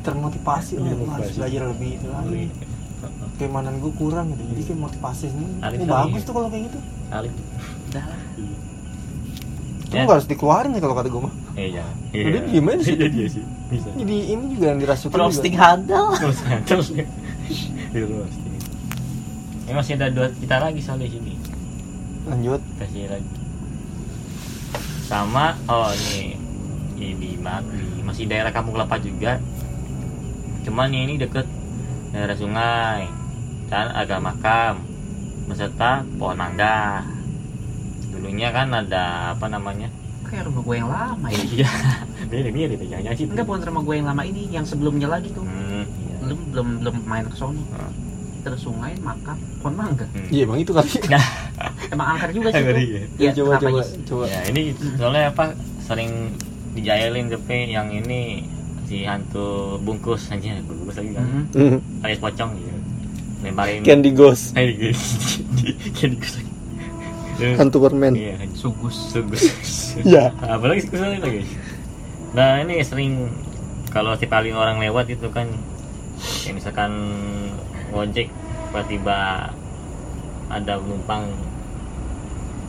Termotivasi 0.00 0.80
Iya, 0.80 0.92
gua 0.96 1.08
harus 1.14 1.36
belajar 1.36 1.62
lebih 1.68 1.90
itu 1.94 2.08
lagi. 2.08 2.48
Keimanan 3.34 3.74
gue 3.78 3.92
kurang 3.92 4.32
gitu. 4.32 4.42
Jadi 4.46 4.62
kayak 4.64 4.80
motivasi 4.80 5.24
ini. 5.28 5.46
Oh, 5.60 5.86
bagus 5.86 6.22
tuh 6.24 6.32
kalau 6.32 6.48
kayak 6.48 6.72
gitu. 6.72 6.78
Alif. 7.10 7.32
Udah 7.90 8.04
lah. 8.06 8.20
Itu 9.84 9.92
Ya. 9.92 10.02
nggak 10.02 10.16
harus 10.16 10.26
dikeluarin 10.26 10.72
ya 10.72 10.80
kalau 10.80 10.96
kata 10.96 11.08
gue 11.12 11.20
mah. 11.20 11.34
Eh. 11.54 11.68
Udah 12.16 12.40
diem 12.48 12.64
aja 12.64 12.74
di 12.74 12.84
situ. 12.86 12.96
Iya 12.96 13.08
dia 13.10 13.26
sih. 13.28 13.44
Jadi 13.94 14.16
ini 14.32 14.44
juga 14.50 14.66
yang 14.72 14.78
dirasukin 14.80 15.18
Roasting 15.20 15.54
handal. 15.54 16.06
Terus 16.16 16.38
terus. 16.70 16.88
Di 19.64 19.72
roasting. 19.72 19.72
Ini 19.72 19.72
masih 19.72 19.92
ada 19.96 20.06
dua 20.12 20.28
kita 20.30 20.56
lagi 20.60 20.80
soalnya 20.80 21.08
sini. 21.08 21.34
Lanjut. 22.28 22.60
Kasih 22.76 23.08
lagi. 23.08 23.30
Sama 25.04 25.56
oh 25.68 25.92
ini 25.92 26.36
ini 26.96 27.12
di? 27.16 27.28
Di- 27.36 28.02
Masih 28.04 28.28
daerah 28.28 28.52
Kampung 28.52 28.76
Kelapa 28.76 29.00
juga. 29.00 29.40
Cuman 30.64 30.92
ini 30.92 31.16
deket 31.16 31.48
daerah 32.12 32.36
sungai 32.36 33.08
dan 33.68 33.90
agak 33.92 34.20
makam 34.20 34.84
beserta 35.48 36.04
pohon 36.16 36.36
mangga. 36.36 37.04
Dulunya 38.12 38.52
kan 38.52 38.72
ada 38.72 39.36
apa 39.36 39.48
namanya? 39.48 39.88
Kayak 40.24 40.48
rumah 40.48 40.62
gue 40.64 40.76
yang 40.76 40.88
lama 40.88 41.26
ya. 41.28 41.42
Iya, 41.44 41.68
beda 42.32 42.48
beda 42.48 42.84
jangan 42.84 43.02
jangan 43.04 43.16
sih. 43.16 43.26
Enggak 43.28 43.44
bukan 43.44 43.60
rumah 43.68 43.82
gue 43.84 43.94
yang 43.96 44.08
lama 44.08 44.22
ini, 44.24 44.42
yang 44.48 44.64
sebelumnya 44.64 45.08
lagi 45.08 45.28
tuh. 45.32 45.44
Hmm, 45.44 45.84
iya. 45.84 46.16
Belum 46.24 46.38
belum 46.52 46.68
belum 46.80 46.94
main 47.04 47.24
ke 47.28 47.36
sono. 47.36 47.60
Ah. 47.76 48.03
Terus 48.44 48.60
sungai, 48.60 48.92
makam, 49.00 49.34
pohon 49.58 49.74
mangga. 49.74 50.04
Hmm. 50.06 50.28
Iya 50.28 50.44
bang 50.44 50.58
itu 50.58 50.70
kali. 50.70 50.90
Emang 51.92 52.06
angker 52.12 52.30
juga 52.30 52.48
sih 52.50 52.60
Angker, 52.60 52.74
tuh. 52.74 52.84
iya. 52.84 53.00
Iya, 53.16 53.30
coba 53.34 53.52
coba 53.56 53.68
Yus? 53.74 53.88
coba. 54.04 54.24
Ya 54.26 54.40
ini 54.46 54.62
soalnya 54.94 55.22
apa 55.30 55.44
sering 55.80 56.12
dijailin 56.72 57.26
tapi 57.26 57.70
yang 57.70 57.88
ini 57.88 58.44
si 58.84 59.02
hantu 59.02 59.80
bungkus 59.80 60.28
aja 60.28 60.60
bungkus 60.60 60.92
lagi 60.94 61.10
kan 61.10 61.24
Mhm. 61.24 61.42
Hmm. 61.54 61.78
alias 62.02 62.20
pocong 62.20 62.50
gitu 62.52 62.68
lemparin 63.40 63.80
Candy 63.80 64.10
Ghost. 64.10 64.52
Candy 64.52 64.74
ghost 66.18 66.34
lagi 66.36 66.52
Lu- 67.34 67.56
Hantu 67.56 67.78
permen. 67.80 68.12
iya 68.12 68.36
Sugus. 68.52 68.96
sugus 69.08 69.42
Iya. 70.04 70.30
apalagi 70.38 70.84
kesulitan 70.84 71.22
lagi 71.22 71.42
nah 72.30 72.58
ini 72.58 72.78
sering 72.80 73.30
kalau 73.88 74.12
si 74.14 74.26
paling 74.26 74.52
orang 74.52 74.76
lewat 74.78 75.06
itu 75.08 75.30
kan 75.30 75.46
ya 76.42 76.50
misalkan 76.50 76.90
ngojek 77.90 78.28
tiba-tiba 78.68 79.48
ada 80.48 80.72
penumpang 80.76 81.24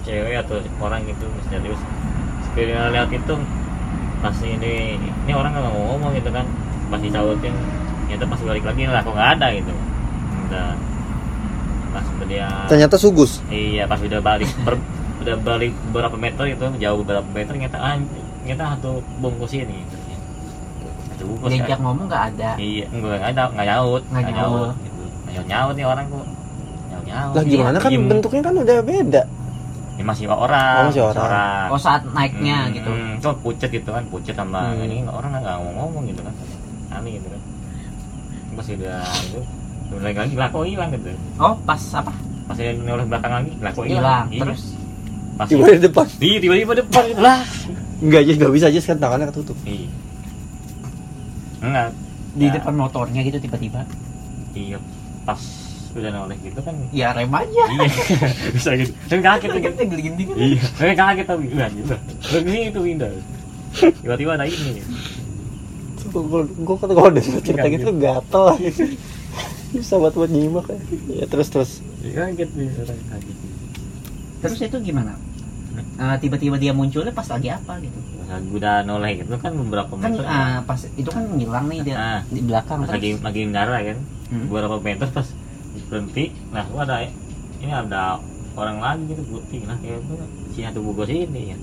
cewek 0.02 0.38
atau 0.38 0.58
orang 0.80 1.02
gitu 1.04 1.26
misterius 1.34 1.82
sekiranya 2.46 2.94
lihat 2.94 3.10
itu 3.10 3.34
pasti 4.22 4.48
ini 4.50 4.96
ini 5.02 5.32
orang 5.34 5.52
nggak 5.52 5.66
mau 5.66 5.86
ngomong 5.94 6.14
gitu 6.14 6.30
kan 6.30 6.46
pas 6.88 7.02
disautin 7.02 7.54
ternyata 8.06 8.26
pas 8.30 8.40
balik 8.40 8.64
lagi 8.64 8.82
lah 8.86 9.02
kok 9.02 9.12
nggak 9.12 9.32
ada 9.36 9.48
gitu 9.52 9.74
udah 10.46 10.68
pas 11.90 12.06
dia 12.26 12.48
Ternyata 12.68 12.96
sugus. 12.98 13.42
iya 13.48 13.84
pas 13.86 13.98
udah 13.98 14.22
balik 14.22 14.50
ber- 14.62 14.82
udah 15.26 15.36
balik 15.42 15.74
beberapa 15.90 16.16
meter 16.16 16.44
gitu 16.48 16.64
jauh 16.78 16.98
beberapa 17.02 17.26
meter 17.34 17.54
ternyata 17.54 17.78
ah 17.78 17.98
ternyata 18.44 18.78
satu 18.78 18.92
bungkus 19.18 19.54
ini 19.54 19.82
satu 21.10 21.24
bungkus 21.26 21.50
diajak 21.50 21.70
kan. 21.72 21.80
ngomong 21.82 22.06
nggak 22.06 22.24
ada 22.34 22.50
iya 22.58 22.86
enggak 22.88 23.18
nggak 23.18 23.32
ada 23.32 23.44
nggak 23.50 23.66
nyaut 23.66 24.04
Nggak 24.06 24.32
nyaut. 24.32 24.76
gitu. 24.78 24.95
Nggak 25.36 25.46
nyaut 25.46 25.68
nyaut 25.68 25.74
nih 25.74 25.86
orang 25.86 26.06
kok. 26.08 26.26
Nyaut 26.86 27.06
nyaut 27.06 27.34
Lah 27.34 27.44
gimana 27.44 27.78
kan 27.78 27.90
Diem. 27.90 28.08
bentuknya 28.08 28.42
kan 28.42 28.54
udah 28.56 28.78
beda. 28.82 29.24
Ya, 29.96 30.04
masih 30.04 30.26
orang 30.28 30.76
Oh, 30.78 30.88
masih 30.90 31.04
orang. 31.06 31.68
oh 31.70 31.80
saat 31.80 32.04
naiknya 32.06 32.58
Hmm, 32.62 32.74
gitu. 32.74 32.90
hmm, 32.90 33.12
cuma 33.18 33.34
pucet 33.38 33.70
gitu 33.70 33.90
kan 33.90 34.04
pucet 34.06 34.34
sama 34.34 34.60
Hmm. 34.66 34.84
ini 34.84 35.04
orang 35.06 35.30
nggak 35.34 35.56
ngomong-ngomong 35.58 36.04
gitu 36.06 36.22
kan. 36.22 36.34
Aneh 36.92 37.12
gitu 37.14 37.28
kan. 37.28 37.42
Pas 38.54 38.68
udah 38.70 39.00
itu 39.22 39.40
udah 39.94 40.12
lagi 40.14 40.36
lah 40.36 40.48
kok 40.50 40.64
hilang 40.64 40.90
gitu. 40.90 41.08
Oh 41.38 41.56
pas 41.62 41.80
apa? 41.94 42.12
Pas 42.46 42.56
dia 42.56 42.72
noleh 42.74 43.06
belakang 43.06 43.32
lagi 43.34 43.52
lah 43.58 43.72
kok 43.72 43.86
hilang 43.86 44.26
Iya. 44.30 44.42
terus? 44.42 44.62
Pas 45.36 45.48
Tiba 45.48 45.68
di 45.70 45.82
depan. 45.82 46.06
Iya, 46.18 46.38
tiba-tiba 46.40 46.74
depan 46.78 47.04
gitu 47.06 47.22
lah. 47.22 47.40
Enggak 47.98 48.20
aja, 48.22 48.32
enggak 48.34 48.52
bisa 48.52 48.66
aja 48.68 48.80
kan 48.82 48.98
tangannya 48.98 49.28
ketutup. 49.30 49.58
iya 49.64 49.88
enggak. 51.62 51.90
Di 52.36 52.48
depan 52.52 52.74
motornya 52.74 53.22
gitu 53.22 53.40
tiba-tiba. 53.40 53.88
Iya 54.52 54.76
pas 55.26 55.42
udah 55.96 56.12
noleh 56.12 56.38
gitu 56.44 56.60
kan. 56.60 56.76
Ya 56.92 57.16
rem 57.16 57.32
aja. 57.32 57.64
Iya. 57.72 57.88
Bisa 58.56 58.70
gitu. 58.78 58.92
Tapi 59.10 59.22
kaget 59.24 59.50
tuh 59.50 59.62
gitu 59.64 59.96
gini 59.96 60.22
gini 60.22 60.40
iya. 60.56 60.64
Tapi 60.76 60.94
kaget 60.94 61.26
tapi 61.28 61.44
enggak 61.50 61.70
gitu. 61.74 61.96
Lagi 62.36 62.56
itu 62.70 62.80
pindah 62.80 63.10
tiba-tiba 63.76 64.32
ada 64.40 64.46
ini. 64.48 64.84
Gue 66.06 66.42
gue 66.48 66.76
kata 66.80 66.94
kalau 66.96 67.10
udah 67.12 67.24
cerita 67.44 67.68
gitu 67.68 67.90
gatel. 68.00 68.46
Bisa 69.76 69.94
buat 70.00 70.14
buat 70.16 70.32
nyimak 70.32 70.68
ya. 70.72 70.80
Ya 71.24 71.26
terus 71.28 71.48
terus. 71.52 71.72
Iya, 72.00 72.32
kaget 72.32 72.50
nih 72.56 72.70
orang 72.80 73.02
kaget. 73.12 73.38
Terus 74.46 74.60
itu 74.62 74.78
gimana 74.94 75.18
Eh, 75.78 76.16
tiba-tiba 76.20 76.56
dia 76.56 76.72
munculnya 76.72 77.10
pas 77.10 77.26
lagi 77.26 77.48
apa 77.50 77.80
gitu 77.80 78.00
udah 78.52 78.82
noleh 78.82 79.12
gitu 79.18 79.38
kan 79.38 79.54
beberapa 79.56 79.94
kan 79.94 80.12
meter 80.12 80.26
ah, 80.26 80.60
pas 80.62 80.82
itu 80.90 81.08
kan 81.08 81.24
ngilang 81.30 81.66
nih 81.66 81.80
dia 81.82 81.96
Ah. 81.96 82.20
di 82.28 82.42
belakang 82.42 82.82
pas 82.82 82.90
lagi 82.92 83.10
terus 83.12 83.24
lagi 83.24 83.40
mendarat 83.44 83.82
kan 83.86 83.98
Hmm. 84.26 84.46
beberapa 84.46 84.76
meter 84.80 85.08
pas 85.08 85.28
berhenti 85.86 86.26
nah 86.50 86.66
gua 86.66 86.82
ada 86.84 87.06
ini 87.56 87.70
ada 87.70 88.18
orang 88.54 88.78
lagi 88.78 89.04
gitu 89.08 89.22
putih 89.30 89.62
nah 89.64 89.78
kayak 89.78 90.02
itu 90.02 90.16
si 90.50 90.60
hantu 90.60 90.82
bugos 90.82 91.08
ini 91.08 91.42
ya 91.48 91.58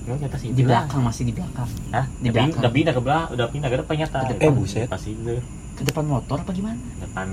Gua 0.00 0.16
nyata 0.16 0.36
sih 0.36 0.50
di 0.50 0.60
belakang 0.60 1.00
masih 1.00 1.22
di 1.22 1.32
belakang 1.32 1.68
Hah? 1.90 2.04
Di 2.16 2.28
belakang. 2.28 2.58
udah 2.58 2.72
pindah 2.72 2.92
ke 2.92 3.00
belakang 3.00 3.28
udah 3.30 3.46
pindah 3.46 3.68
ke 3.68 3.76
depan 3.78 3.94
nyata 3.96 4.18
Ke 4.18 4.32
depan. 4.34 4.42
Eh, 4.42 4.52
buset. 4.52 4.86
pas 4.86 5.02
itu 5.02 5.34
ke 5.72 5.82
depan 5.82 6.04
motor 6.04 6.36
apa 6.36 6.50
gimana 6.50 6.76
depan 6.98 7.28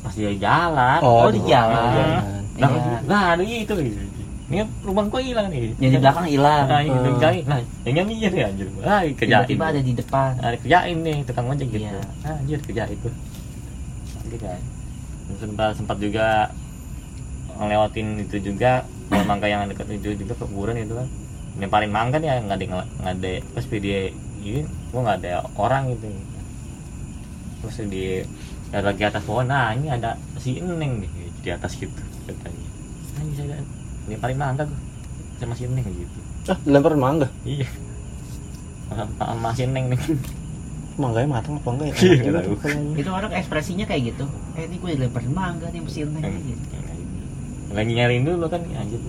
pas 0.00 0.12
dia 0.12 0.32
jalan 0.36 0.98
Oh, 1.00 1.26
di 1.28 1.40
jalan. 1.42 1.80
nah, 2.54 2.68
Iya. 2.68 2.96
nah 3.04 3.22
ada 3.32 3.42
itu 3.42 3.72
ini 4.50 4.66
rumah 4.82 5.06
gua 5.06 5.22
hilang 5.22 5.46
nih. 5.46 5.78
Yang 5.78 5.90
di 5.94 5.98
belakang 6.02 6.26
hilang. 6.26 6.66
Nah 6.66 6.80
ini 6.82 6.90
Hmm. 6.90 7.22
cari 7.22 7.38
nah 7.46 7.58
yang 7.86 7.94
nyamir 8.02 8.32
ya 8.34 8.46
anjir. 8.50 8.66
Ah 8.82 9.00
kerjain. 9.06 9.46
tiba-tiba 9.46 9.64
ada 9.70 9.80
di 9.80 9.92
depan. 9.94 10.30
Nah, 10.42 10.50
kerjain 10.58 10.96
nih 11.06 11.16
tukang 11.22 11.46
ojek 11.46 11.68
gitu. 11.70 11.86
Iya. 11.86 12.02
ah, 12.26 12.34
anjir 12.34 12.58
kerja 12.66 12.82
itu 12.90 13.08
kan 14.42 14.58
sempat 15.38 15.70
sempat 15.78 15.96
juga 16.02 16.50
ngelewatin 17.62 18.06
itu 18.26 18.36
juga 18.42 18.82
pohon 19.10 19.26
mangga 19.26 19.46
yang 19.46 19.66
dekat 19.70 19.86
itu 19.94 20.18
juga 20.18 20.34
kuburan 20.42 20.74
itu 20.82 20.98
kan. 20.98 21.06
Nyemparin 21.62 21.92
mangga 21.94 22.18
nih 22.18 22.42
nggak 22.42 22.56
ada 22.58 22.64
nggak 22.66 23.14
ada 23.22 23.32
pas 23.54 23.64
dia 23.70 24.00
ini 24.42 24.66
gua 24.90 25.00
nggak 25.06 25.18
ada 25.22 25.32
orang 25.54 25.94
gitu. 25.94 26.10
Terus 27.62 27.76
di 27.86 28.04
ada 28.74 28.90
lagi 28.90 29.02
atas 29.06 29.22
pohon 29.22 29.46
nah 29.46 29.70
ini 29.78 29.94
ada 29.94 30.18
si 30.42 30.58
Eneng 30.58 31.06
nih 31.06 31.10
di 31.38 31.48
atas 31.54 31.78
gitu 31.78 32.02
katanya. 32.26 32.66
Nah 33.46 33.79
nyemparin 34.08 34.38
mangga 34.38 34.64
gua 34.64 34.80
sama 35.40 35.54
si 35.56 35.64
Eneng 35.64 35.84
gitu. 35.88 36.18
Ah, 36.48 36.58
dilempar 36.64 36.92
mangga. 36.96 37.28
iya. 37.44 37.64
Sama 38.88 39.04
sama 39.16 39.48
si 39.52 39.62
Eneng 39.64 39.88
nih. 39.92 40.00
Mangganya 41.00 41.28
matang 41.32 41.56
apa 41.56 41.68
enggak 41.72 41.86
ya? 41.88 41.94
Iya, 41.96 42.30
tahu. 42.44 42.54
kalau- 42.60 42.92
itu 42.92 43.08
orang 43.08 43.32
ekspresinya 43.32 43.84
kayak 43.88 44.02
gitu. 44.12 44.24
Eh 44.52 44.68
ini 44.68 44.76
gue 44.76 44.90
dilemparin 45.00 45.32
mangga 45.32 45.66
nih 45.72 45.80
mesin 45.80 46.12
neng 46.12 46.24
gitu. 46.44 46.64
Lagi 47.72 47.92
nyariin 47.94 48.24
dulu 48.26 48.46
kan 48.50 48.60
anjir 48.66 49.00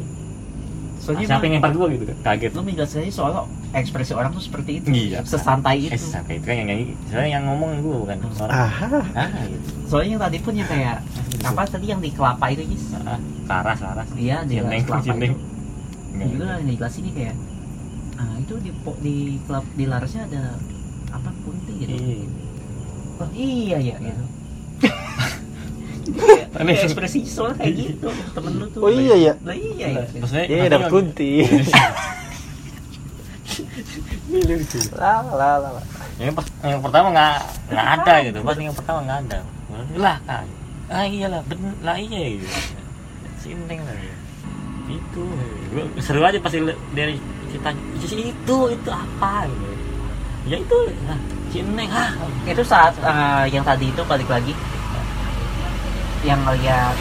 soalnya 1.01 1.25
siapa 1.25 1.43
yang 1.50 1.58
lempar 1.58 1.74
gua 1.74 1.88
gitu 1.89 2.05
kan? 2.05 2.17
Kaget. 2.22 2.51
Lu 2.53 2.62
menjelaskan 2.62 3.00
aja 3.01 3.13
soalnya 3.17 3.41
ekspresi 3.74 4.13
orang 4.13 4.31
tuh 4.38 4.43
seperti 4.46 4.72
itu. 4.77 4.88
Iya. 4.93 5.25
sesantai 5.25 5.89
eh 5.89 5.98
itu 5.98 6.05
sampai 6.05 6.38
itu 6.38 6.46
kan 6.46 6.55
yang 6.62 6.67
nyanyi 6.70 6.86
saya 7.10 7.25
yang 7.25 7.43
ngomong 7.50 7.70
gua 7.81 7.96
bukan 8.05 8.17
orang. 8.38 8.53
Ah, 8.53 8.72
ah 9.17 9.43
gitu. 9.50 9.67
Soalnya 9.89 10.10
yang 10.13 10.22
tadi 10.22 10.38
pun 10.46 10.53
yang 10.53 10.70
kayak 10.70 10.98
apa 11.41 11.62
tadi 11.65 11.86
yang 11.89 12.00
di 12.00 12.10
kelapa 12.13 12.46
itu 12.53 12.63
Jis? 12.70 12.84
Ah, 13.01 13.17
karas 13.50 13.79
karas 13.81 14.08
iya 14.13 14.46
di 14.46 14.62
kelapa 14.62 15.13
itu. 15.17 15.34
juga 16.22 16.62
yang 16.62 16.70
dijelasin 16.70 17.01
nih 17.10 17.13
kayak 17.17 17.36
ah 18.22 18.34
itu 18.38 18.53
di 18.62 18.70
di 19.01 19.15
kelap 19.50 19.65
di 19.74 19.86
larasnya 19.89 20.29
ada 20.29 20.43
apa 21.10 21.29
kunti 21.41 21.74
gitu. 21.81 21.91
Iya. 21.98 22.27
oh, 23.20 23.29
iya 23.34 23.77
ya 23.81 23.96
gitu 23.98 24.40
Aneh. 26.61 26.73
Kayak 26.73 26.87
ekspresi 26.89 27.19
soalnya 27.25 27.57
kayak 27.59 27.73
gitu 27.75 28.07
temen 28.31 28.51
lu 28.55 28.65
tuh 28.69 28.79
Oh 28.79 28.91
iya 28.91 29.15
ya. 29.17 29.33
lah 29.41 29.55
iya 29.55 29.87
ya 29.89 30.01
maksudnya 30.13 30.45
Iya, 30.45 30.55
maksudnya- 30.55 30.71
dapat 30.71 30.89
kunti. 30.89 31.31
lah 34.93 35.19
lah 35.27 35.55
lah. 35.59 35.71
lah. 35.75 35.83
yang, 36.17 36.31
yang 36.63 36.79
pertama 36.79 37.07
nggak 37.11 37.33
nggak 37.67 37.87
ada 37.97 38.13
gitu 38.23 38.37
pas 38.41 38.55
yang 38.55 38.71
pertama 38.71 38.99
nggak 39.03 39.19
ada 39.27 39.39
lah 39.97 40.17
kan 40.23 40.45
ah 40.87 41.03
iyalah 41.03 41.41
bener 41.43 41.73
lah 41.81 41.95
iya 41.95 42.37
gitu 42.37 42.47
si 43.37 43.51
Neng 43.57 43.81
lah 43.81 43.95
ya. 43.95 44.15
itu 44.87 45.23
seru 45.97 46.21
aja 46.21 46.37
pasti 46.37 46.61
dari 46.91 47.15
cerita 47.49 47.69
si 47.99 48.15
itu 48.29 48.57
itu 48.69 48.89
apa 48.89 49.47
gitu 49.47 49.67
ya 50.45 50.57
itu 50.57 50.77
nah, 51.03 51.19
si 51.49 51.59
Neng 51.61 51.89
ah 51.89 52.11
itu 52.45 52.63
saat 52.63 52.93
eh, 52.97 53.43
yang 53.49 53.63
tadi 53.63 53.87
itu 53.87 54.01
balik 54.05 54.29
lagi 54.29 54.53
yang 56.21 56.39
ngeliat 56.45 56.95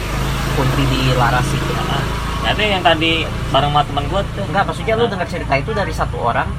kunti 0.57 0.83
di 0.85 0.99
laras 1.15 1.47
itu 1.49 1.73
Jadi 2.41 2.73
yang 2.73 2.81
tadi 2.81 3.21
bareng 3.53 3.69
sama 3.69 3.85
teman 3.85 4.03
gua 4.09 4.25
tuh 4.33 4.41
enggak 4.49 4.65
maksudnya 4.65 4.97
lu 4.97 5.05
dengar 5.05 5.29
cerita 5.29 5.53
itu 5.61 5.71
dari 5.77 5.93
satu 5.93 6.17
orang 6.17 6.49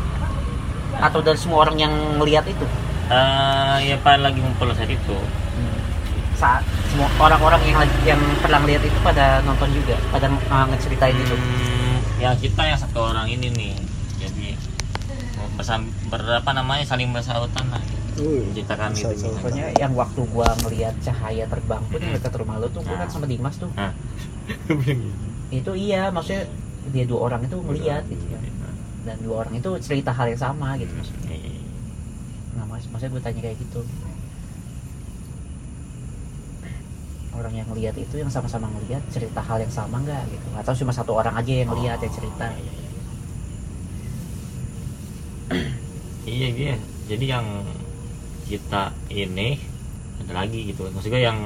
atau 1.02 1.18
dari 1.18 1.34
semua 1.34 1.66
orang 1.66 1.74
yang 1.74 1.90
ngeliat 2.22 2.46
itu 2.46 2.62
eh 3.10 3.76
ya 3.90 3.96
pada 3.98 4.30
lagi 4.30 4.38
ngumpul 4.38 4.70
saat 4.72 4.88
itu. 4.88 5.16
saat 6.38 6.62
semua 6.90 7.06
orang-orang 7.22 7.62
yang 7.66 7.78
lagi- 7.78 8.02
yang 8.02 8.18
pernah 8.42 8.58
ngeliat 8.62 8.82
itu 8.82 8.98
pada 9.02 9.38
nonton 9.46 9.70
juga 9.70 9.94
pada 10.10 10.26
uh, 10.26 10.66
ngeceritain 10.74 11.14
itu 11.14 11.38
Hmm, 11.38 11.98
yang 12.18 12.34
kita 12.34 12.62
yang 12.66 12.78
satu 12.78 13.14
orang 13.14 13.30
ini 13.30 13.46
nih. 13.54 13.74
Jadi 14.18 14.58
bersam 15.54 15.86
berapa 16.10 16.50
namanya 16.50 16.82
saling 16.82 17.14
bersautan 17.14 17.66
lah. 17.70 17.82
Menciptakan 18.20 18.90
itu. 18.92 19.08
Bersautan. 19.08 19.32
pokoknya 19.40 19.66
yang 19.80 19.92
waktu 19.96 20.20
gua 20.28 20.48
ngeliat 20.60 20.94
cahaya 21.00 21.44
terbang 21.48 21.82
pun 21.88 21.98
yang 21.98 22.12
dekat 22.12 22.32
rumah 22.36 22.56
lu 22.60 22.68
tuh 22.68 22.82
gua 22.84 22.96
kan 23.00 23.08
sama 23.08 23.26
Dimas 23.26 23.56
tuh 23.56 23.70
Nah. 23.72 23.92
itu 25.58 25.72
iya 25.76 26.08
maksudnya 26.08 26.44
dia 26.90 27.04
dua 27.06 27.30
orang 27.30 27.44
itu 27.44 27.56
ngeliat 27.56 28.02
gitu 28.08 28.24
ya 28.26 28.40
dan 29.02 29.16
dua 29.20 29.46
orang 29.46 29.54
itu 29.54 29.70
cerita 29.78 30.10
hal 30.10 30.26
yang 30.30 30.40
sama 30.40 30.74
gitu 30.80 30.90
maksudnya 30.92 31.36
nah 32.56 32.64
mas 32.66 32.84
maksudnya 32.88 33.12
gue 33.12 33.22
tanya 33.22 33.40
kayak 33.44 33.56
gitu 33.60 33.80
orang 37.32 37.54
yang 37.54 37.66
ngeliat 37.68 37.96
itu 37.96 38.14
yang 38.16 38.28
sama-sama 38.28 38.68
ngeliat 38.68 39.00
cerita 39.08 39.40
hal 39.40 39.58
yang 39.60 39.72
sama 39.72 40.00
nggak 40.00 40.22
gitu 40.28 40.48
atau 40.52 40.72
cuma 40.76 40.92
satu 40.92 41.12
orang 41.16 41.34
aja 41.34 41.52
yang 41.52 41.68
ngeliat 41.68 41.98
yang 42.00 42.14
cerita 42.14 42.46
Iya 46.22 46.48
iya. 46.54 46.74
Jadi 47.10 47.24
yang 47.26 47.44
kita 48.46 48.82
ini 49.10 49.58
ada 50.22 50.32
lagi 50.44 50.70
gitu. 50.70 50.86
Maksudnya 50.90 51.20
yang 51.22 51.38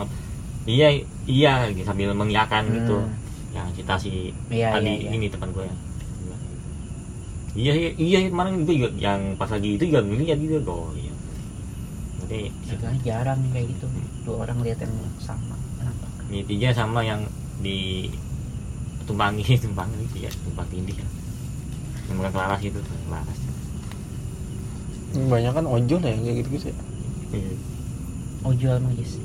iya 0.66 0.88
iya 1.26 1.52
gitu, 1.72 1.86
sambil 1.86 2.12
mengiyakan 2.12 2.64
gitu. 2.72 2.96
Hmm. 3.02 3.14
Yang 3.56 3.68
kita 3.82 3.94
si 3.96 4.12
Iya, 4.52 4.68
tadi 4.76 4.92
iya, 5.00 5.08
iya. 5.08 5.10
ini 5.16 5.26
teman 5.32 5.50
gue 5.52 5.64
yang 5.64 5.78
iya 7.56 7.72
iya 7.72 7.90
iya 7.96 8.18
kemarin 8.28 8.68
itu 8.68 8.72
juga 8.84 8.90
yang 9.00 9.32
pas 9.40 9.48
lagi 9.48 9.80
itu 9.80 9.88
juga 9.88 10.04
ngeliat 10.04 10.36
juga 10.36 10.58
kok 10.60 10.92
iya. 10.92 11.12
Jadi 12.26 12.40
Sebenarnya 12.68 13.00
jarang 13.00 13.38
yang 13.40 13.52
kayak 13.56 13.66
gitu 13.72 13.86
dua 14.28 14.36
orang 14.44 14.58
lihat 14.60 14.78
yang 14.84 14.92
sama 15.16 15.56
kenapa 15.80 16.06
intinya 16.28 16.70
sama 16.76 17.00
yang 17.00 17.20
di 17.64 18.10
tumpangi 19.08 19.40
tumpangi 19.64 20.04
itu 20.04 20.16
ya 20.26 20.30
tumpang 20.44 20.68
tindih 20.68 21.00
ya. 21.00 21.06
Yang 22.10 22.16
bukan 22.20 22.32
kelaras 22.36 22.60
itu 22.60 22.80
kelaras. 23.08 23.38
Banyak 25.16 25.52
kan 25.56 25.64
ojol 25.64 26.00
ya 26.04 26.12
kayak 26.12 26.36
gitu-gitu 26.44 26.66
ya. 26.70 26.76
Iya. 27.28 27.52
oh 28.42 28.52
jual 28.52 28.74
emang 28.76 28.94
Jis 28.94 29.18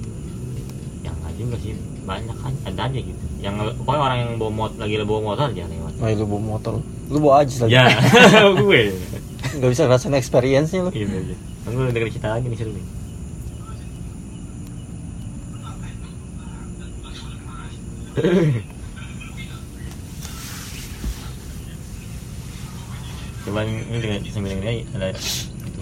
yang 1.02 1.16
nggak 1.18 1.34
juga 1.36 1.56
sih 1.58 1.74
banyak 2.02 2.36
kan 2.36 2.54
ada 2.66 2.82
aja 2.84 3.00
gitu 3.00 3.24
yang 3.40 3.56
pokoknya 3.78 4.02
orang 4.02 4.18
yang 4.20 4.32
bawa 4.36 4.52
motor 4.52 4.78
lagi 4.80 4.94
bawa 5.02 5.22
motor 5.24 5.46
aja 5.50 5.64
lewat 5.66 5.94
Oh, 5.98 6.10
lu 6.10 6.26
bawa 6.26 6.42
motor. 6.48 6.74
Lu 7.08 7.18
bawa 7.20 7.36
aja 7.42 7.54
lagi. 7.62 7.74
ya 7.74 7.86
gue 8.58 8.82
Gak 9.52 9.70
bisa 9.70 9.86
ngerasain 9.86 10.16
experience-nya 10.16 10.82
lu. 10.82 10.90
gitu 10.90 11.10
aja 11.12 11.36
Aku 11.62 11.78
udah 11.78 11.94
dengerin 11.94 12.10
cerita 12.12 12.30
lagi 12.32 12.46
nih 12.48 12.58
seru 12.58 12.74
nih. 12.74 12.86
Coba 23.42 23.66
ini 23.66 23.98
dengan 23.98 24.22
sambil 24.30 24.54
dengerin 24.54 24.70
aja, 24.70 24.84
ada 24.96 25.08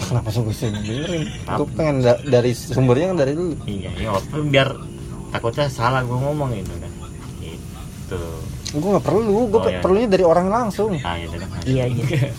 Kenapa 0.09 0.27
sih 0.27 0.41
gue 0.41 0.51
sih 0.51 0.67
dengerin? 0.67 1.23
Gue 1.47 1.67
pengen 1.71 1.95
da- 2.01 2.17
dari 2.19 2.51
sumbernya 2.51 3.13
kan 3.13 3.17
dari 3.19 3.33
dulu. 3.33 3.53
iya 3.63 3.89
ini 3.91 4.05
apa 4.05 4.41
biar 4.43 4.67
takutnya 5.29 5.69
salah 5.69 6.01
gue 6.01 6.17
ngomong 6.17 6.49
gitu 6.51 6.73
kan 6.75 6.91
gitu 7.39 8.21
Gue 8.71 8.89
nggak 8.91 9.01
perlu, 9.03 9.47
gue 9.47 9.59
Oh, 9.59 9.65
iya. 9.67 9.81
perlunya 9.81 10.05
dari 10.07 10.21
orang 10.23 10.47
langsung. 10.47 10.97
ah 11.01 11.13
ya 11.13 11.25
udah 11.27 11.49
Iya, 11.63 11.83
iya. 11.87 12.29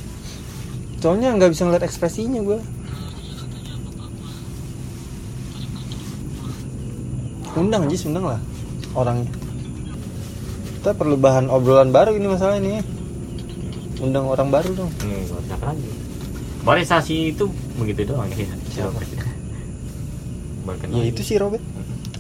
Soalnya 0.99 1.33
nggak 1.33 1.51
bisa 1.51 1.63
ngeliat 1.65 1.83
ekspresinya 1.83 2.39
gue. 2.41 2.59
Undang 7.53 7.87
Jis, 7.87 8.07
undang 8.07 8.27
lah 8.27 8.41
orangnya. 8.93 9.31
Kita 10.77 10.91
perlu 10.93 11.15
bahan 11.15 11.47
obrolan 11.47 11.91
baru 11.91 12.15
ini 12.15 12.27
masalah 12.27 12.57
ini. 12.57 12.79
Undang 13.99 14.27
orang 14.27 14.49
baru 14.49 14.71
dong. 14.77 14.91
hmm, 14.97 15.61
lagi 15.61 15.91
Polarisasi 16.61 17.33
itu 17.33 17.49
begitu 17.81 18.05
doang 18.13 18.29
ya 18.33 18.49
siapa. 18.69 19.01
Ya 20.93 21.05
itu 21.09 21.21
sih 21.25 21.37
Robert. 21.41 21.65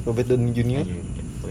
Robert 0.09 0.27
Downey 0.27 0.57
Jr. 0.57 0.85
Iya, 0.85 0.97
gitu. 0.97 1.49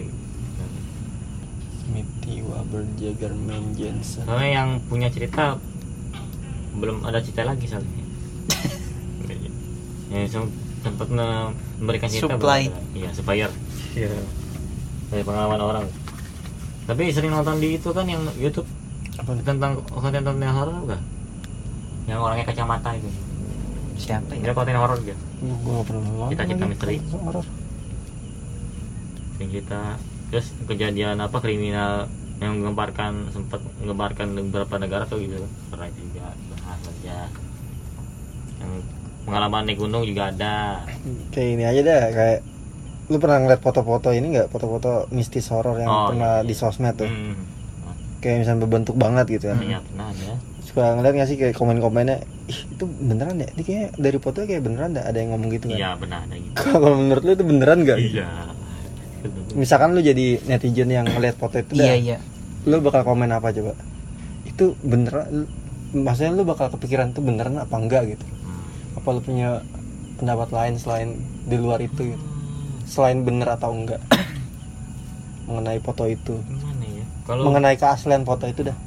Smithy 1.85 2.41
Waber 2.45 2.83
Jagger 2.97 3.33
Man 3.37 3.77
Jensen. 3.77 4.25
Soalnya 4.25 4.49
yang 4.49 4.69
punya 4.89 5.07
cerita 5.13 5.57
belum 6.77 7.05
ada 7.05 7.21
cerita 7.21 7.45
lagi 7.45 7.65
soalnya. 7.69 8.03
yang 10.13 10.25
sem- 10.25 10.53
sempat 10.81 11.07
memberikan 11.13 12.09
cerita 12.09 12.35
Supply. 12.35 12.61
Iya, 12.97 13.09
supplier. 13.13 13.51
Iya. 13.93 14.09
Dari 15.13 15.23
pengalaman 15.25 15.61
orang. 15.61 15.85
Tapi 16.89 17.13
sering 17.13 17.29
nonton 17.29 17.61
di 17.61 17.77
itu 17.77 17.89
kan 17.93 18.09
yang 18.09 18.25
YouTube 18.33 18.65
Apa 19.19 19.35
tentang 19.43 19.77
konten-konten 19.93 20.47
horor 20.47 20.73
enggak? 20.89 21.01
Yang 22.09 22.19
orangnya 22.19 22.45
kacamata 22.49 22.89
itu. 22.97 23.09
Siapa 23.99 24.31
ya? 24.33 24.41
Ada 24.49 24.53
konten 24.57 24.75
horor 24.75 24.97
juga. 24.97 25.15
Gue 25.39 25.71
gak 25.77 25.85
pernah 25.85 26.01
nonton. 26.01 26.29
Cita-cita 26.33 26.57
lagi. 26.57 26.71
misteri. 26.73 26.95
Horor. 27.13 27.45
Yang 29.39 29.49
kita 29.61 29.81
terus 30.29 30.47
kejadian 30.65 31.17
apa 31.17 31.37
kriminal 31.39 32.05
yang 32.39 32.55
menggemparkan 32.61 33.33
sempat 33.33 33.59
menggemparkan 33.81 34.27
beberapa 34.47 34.75
negara 34.77 35.03
tuh 35.03 35.19
gitu 35.19 35.41
pernah 35.67 35.89
juga 35.91 36.31
bahas 36.53 36.81
aja 36.85 37.17
yang 38.61 38.71
pengalaman 39.25 39.65
naik 39.65 39.81
gunung 39.81 40.05
juga 40.05 40.29
ada 40.29 40.85
Kayak 41.33 41.49
ini 41.49 41.63
aja 41.65 41.81
deh, 41.81 42.03
kayak 42.13 42.39
lu 43.09 43.17
pernah 43.17 43.41
ngeliat 43.41 43.59
foto-foto 43.59 44.13
ini 44.13 44.37
nggak 44.37 44.53
foto-foto 44.53 45.09
mistis 45.09 45.49
horor 45.49 45.81
yang 45.81 45.89
Oh, 45.89 46.13
pernah 46.13 46.39
iya, 46.39 46.47
di 46.47 46.53
iya. 46.53 46.61
sosmed 46.61 46.93
tuh 46.93 47.09
hmm. 47.09 47.35
kayak 48.21 48.45
misalnya 48.45 48.61
berbentuk 48.69 48.95
banget 48.95 49.25
gitu 49.33 49.45
kan 49.49 49.57
iya 49.65 49.81
pernah 49.81 50.07
ada 50.13 50.31
suka 50.59 50.95
ngeliat 50.95 51.13
nggak 51.15 51.29
sih 51.29 51.37
kayak 51.39 51.55
komen-komennya 51.55 52.17
ih 52.51 52.59
itu 52.75 52.83
beneran 52.85 53.39
ya? 53.41 53.47
Ini 53.55 53.63
kayak 53.63 53.89
dari 53.95 54.17
fotonya 54.19 54.47
kayak 54.51 54.63
beneran 54.63 54.89
dah 54.97 55.03
ada 55.07 55.17
yang 55.17 55.29
ngomong 55.33 55.49
gitu 55.55 55.65
kan. 55.71 55.77
Iya 55.79 55.89
benar 55.95 56.19
ada 56.27 56.35
gitu. 56.35 56.53
Kalau 56.59 56.89
menurut 56.99 57.23
lu 57.23 57.31
itu 57.33 57.45
beneran 57.45 57.77
nggak? 57.83 57.99
Iya. 57.99 58.27
Misalkan 59.55 59.97
lu 59.97 60.01
jadi 60.01 60.39
netizen 60.47 60.89
yang 60.89 61.07
ngeliat 61.07 61.35
foto 61.35 61.59
itu 61.59 61.75
Iya, 61.75 61.95
iya. 61.95 62.17
lu 62.67 62.79
bakal 62.79 63.03
komen 63.03 63.31
apa 63.31 63.51
coba? 63.51 63.73
Itu 64.47 64.75
beneran 64.83 65.47
maksudnya 65.89 66.31
lu 66.35 66.43
bakal 66.45 66.69
kepikiran 66.69 67.11
itu 67.11 67.19
beneran 67.23 67.57
apa 67.57 67.75
enggak 67.79 68.15
gitu? 68.15 68.25
Hmm. 68.25 68.99
apa 68.99 69.07
lu 69.15 69.19
punya 69.23 69.49
pendapat 70.19 70.49
lain 70.51 70.75
selain 70.77 71.09
di 71.47 71.55
luar 71.55 71.79
itu 71.79 72.13
gitu? 72.15 72.25
Selain 72.85 73.23
bener 73.23 73.47
atau 73.49 73.71
enggak? 73.71 73.99
Mengenai 75.49 75.79
foto 75.81 76.05
itu. 76.05 76.35
Gimana 76.45 76.85
ya? 76.85 77.05
Kalau 77.25 77.41
mengenai 77.45 77.77
keaslian 77.77 78.25
foto 78.25 78.45
itu 78.49 78.65
dah 78.65 78.77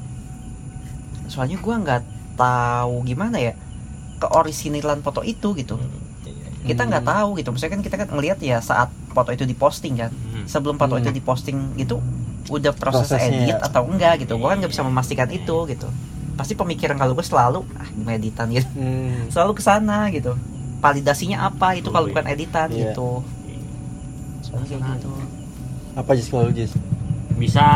Soalnya 1.33 1.57
gua 1.57 1.77
nggak 1.79 2.01
tahu 2.35 3.01
gimana 3.03 3.41
ya 3.41 3.57
keorisinalan 4.19 5.01
foto 5.01 5.25
itu 5.25 5.57
gitu. 5.57 5.81
Kita 6.63 6.85
nggak 6.85 7.03
Hmm. 7.03 7.13
tahu 7.17 7.29
gitu. 7.37 7.49
Maksudnya 7.51 7.73
kan 7.73 7.83
kita 7.83 7.97
kan 7.97 8.09
ngelihat 8.09 8.39
ya 8.39 8.61
saat 8.61 8.87
foto 9.09 9.33
itu 9.33 9.43
diposting 9.43 9.97
kan. 9.97 10.13
Hmm. 10.13 10.45
Sebelum 10.45 10.77
foto 10.77 10.95
Hmm. 10.95 11.03
itu 11.03 11.11
diposting 11.11 11.59
itu 11.75 11.97
udah 12.49 12.71
proses 12.73 13.09
Prosesnya 13.09 13.33
edit 13.49 13.57
ya. 13.57 13.65
atau 13.65 13.83
enggak 13.85 14.21
gitu. 14.21 14.37
Gua 14.37 14.53
kan 14.53 14.61
nggak 14.61 14.71
bisa 14.71 14.85
memastikan 14.85 15.27
itu 15.29 15.57
gitu. 15.67 15.89
Pasti 16.33 16.53
pemikiran 16.53 16.97
kalau 16.97 17.13
gue 17.13 17.23
selalu 17.23 17.61
ah 17.75 17.89
editan 18.11 18.49
gitu. 18.49 18.69
Hmm. 18.73 19.27
Selalu 19.29 19.53
ke 19.53 19.63
sana 19.63 20.09
gitu. 20.09 20.33
Validasinya 20.79 21.45
apa 21.45 21.75
itu 21.75 21.89
kalau 21.89 22.07
Iya. 22.07 22.13
bukan 22.13 22.27
editan 22.27 22.69
Iya. 22.69 22.79
gitu. 22.89 23.23
Soalnya 24.43 24.67
kayak 24.71 24.97
gitu. 24.97 25.11
apa 25.93 26.11
Jis 26.15 26.29
kalau 26.29 26.49
Jis 26.49 26.73
bisa 27.37 27.69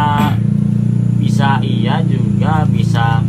bisa 1.16 1.60
iya 1.60 2.00
juga 2.00 2.64
bisa 2.66 3.20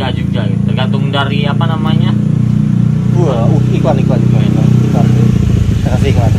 enggak 0.00 0.16
juga 0.16 0.48
gitu. 0.48 0.62
tergantung 0.64 1.04
dari 1.12 1.44
apa 1.44 1.64
namanya? 1.68 2.16
Gua 3.12 3.44
uh, 3.52 3.60
iklan 3.76 4.00
iklan 4.00 4.16
iklan 4.16 4.42
iklan 4.48 4.68
iklan. 4.88 5.06
Kita 5.76 5.88
kasih 5.92 6.08
iklan. 6.16 6.32